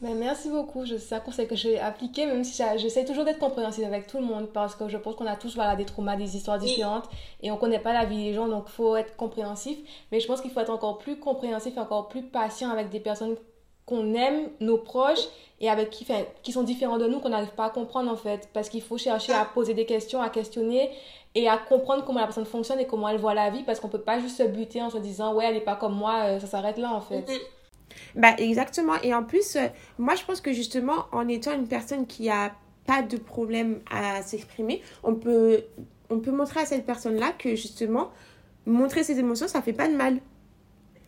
[0.01, 0.85] Merci beaucoup.
[0.85, 4.25] C'est un conseil que j'ai appliqué, même si j'essaie toujours d'être compréhensive avec tout le
[4.25, 7.05] monde, parce que je pense qu'on a tous voilà, des traumas, des histoires différentes,
[7.43, 9.77] et on ne connaît pas la vie des gens, donc il faut être compréhensif.
[10.11, 12.99] Mais je pense qu'il faut être encore plus compréhensif et encore plus patient avec des
[12.99, 13.35] personnes
[13.85, 15.27] qu'on aime, nos proches,
[15.59, 16.07] et avec qui,
[16.41, 18.49] qui sont différents de nous, qu'on n'arrive pas à comprendre en fait.
[18.53, 20.89] Parce qu'il faut chercher à poser des questions, à questionner,
[21.35, 23.87] et à comprendre comment la personne fonctionne et comment elle voit la vie, parce qu'on
[23.87, 26.23] ne peut pas juste se buter en se disant, ouais, elle n'est pas comme moi,
[26.23, 27.29] euh, ça s'arrête là en fait.
[28.15, 28.93] Bah, exactement.
[29.03, 32.53] Et en plus, euh, moi, je pense que justement, en étant une personne qui a
[32.85, 35.63] pas de problème à s'exprimer, on peut,
[36.09, 38.11] on peut montrer à cette personne-là que justement,
[38.65, 40.19] montrer ses émotions, ça fait pas de mal.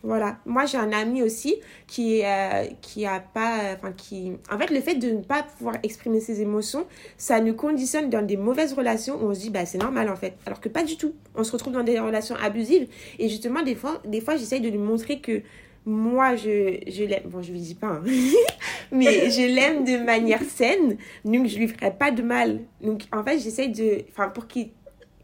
[0.04, 0.36] Voilà.
[0.44, 3.74] Moi, j'ai un ami aussi qui, euh, qui a pas.
[3.74, 4.32] Enfin, qui.
[4.52, 6.86] En fait, le fait de ne pas pouvoir exprimer ses émotions,
[7.16, 10.16] ça nous conditionne dans des mauvaises relations où on se dit, bah, c'est normal en
[10.16, 10.34] fait.
[10.44, 11.14] Alors que pas du tout.
[11.34, 12.86] On se retrouve dans des relations abusives.
[13.18, 15.40] Et justement, des fois, des fois j'essaye de lui montrer que
[15.86, 17.24] moi, je, je l'aime.
[17.26, 18.02] Bon, je ne lui dis pas, hein.
[18.92, 20.96] mais je l'aime de manière saine.
[21.24, 22.60] Donc, je lui ferai pas de mal.
[22.80, 24.04] Donc, en fait, j'essaye de.
[24.10, 24.70] Enfin, pour qu'il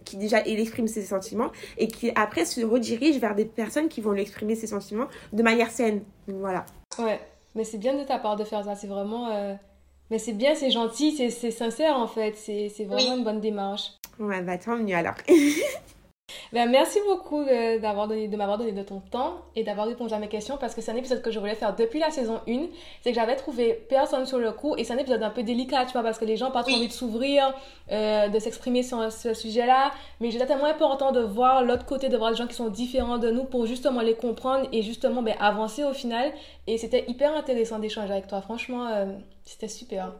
[0.04, 4.00] qui déjà il exprime ses sentiments et qui après se redirige vers des personnes qui
[4.00, 6.02] vont lui exprimer ses sentiments de manière saine.
[6.26, 6.66] Voilà.
[6.98, 7.20] Ouais,
[7.54, 8.74] mais c'est bien de ta part de faire ça.
[8.74, 9.28] C'est vraiment.
[9.30, 9.54] Euh,
[10.10, 12.34] mais c'est bien, c'est gentil, c'est sincère en fait.
[12.36, 13.92] C'est vraiment une bonne démarche.
[14.18, 15.14] Ouais, bah tant mieux alors.
[16.52, 20.12] Ben, merci beaucoup de, d'avoir donné, de m'avoir donné de ton temps et d'avoir répondu
[20.12, 22.40] à mes questions parce que c'est un épisode que je voulais faire depuis la saison
[22.48, 22.66] 1.
[23.02, 25.84] C'est que j'avais trouvé personne sur le coup et c'est un épisode un peu délicat,
[25.86, 27.54] tu vois, parce que les gens n'ont pas trop envie de s'ouvrir,
[27.90, 29.92] euh, de s'exprimer sur ce sujet-là.
[30.20, 33.18] Mais j'ai tellement important de voir l'autre côté, de voir les gens qui sont différents
[33.18, 36.32] de nous pour justement les comprendre et justement ben, avancer au final.
[36.66, 38.40] Et c'était hyper intéressant d'échanger avec toi.
[38.40, 39.06] Franchement, euh,
[39.44, 40.12] c'était super.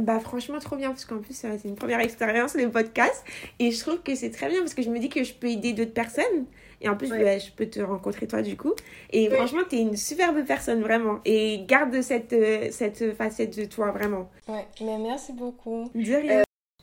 [0.00, 3.24] Bah franchement trop bien parce qu'en plus c'est une première expérience les podcasts
[3.60, 5.46] et je trouve que c'est très bien parce que je me dis que je peux
[5.46, 6.46] aider d'autres personnes
[6.80, 8.72] et en plus bah, je peux te rencontrer toi du coup
[9.10, 13.66] et franchement tu es une superbe personne vraiment et garde cette, euh, cette facette de
[13.66, 14.28] toi vraiment.
[14.48, 15.88] Ouais mais merci beaucoup.
[15.94, 16.42] De rien.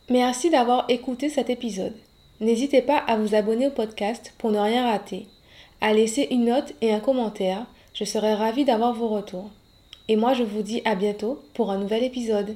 [0.09, 1.97] Merci d'avoir écouté cet épisode.
[2.39, 5.27] N'hésitez pas à vous abonner au podcast pour ne rien rater,
[5.81, 7.65] à laisser une note et un commentaire.
[7.93, 9.51] Je serai ravie d'avoir vos retours.
[10.07, 12.55] Et moi je vous dis à bientôt pour un nouvel épisode.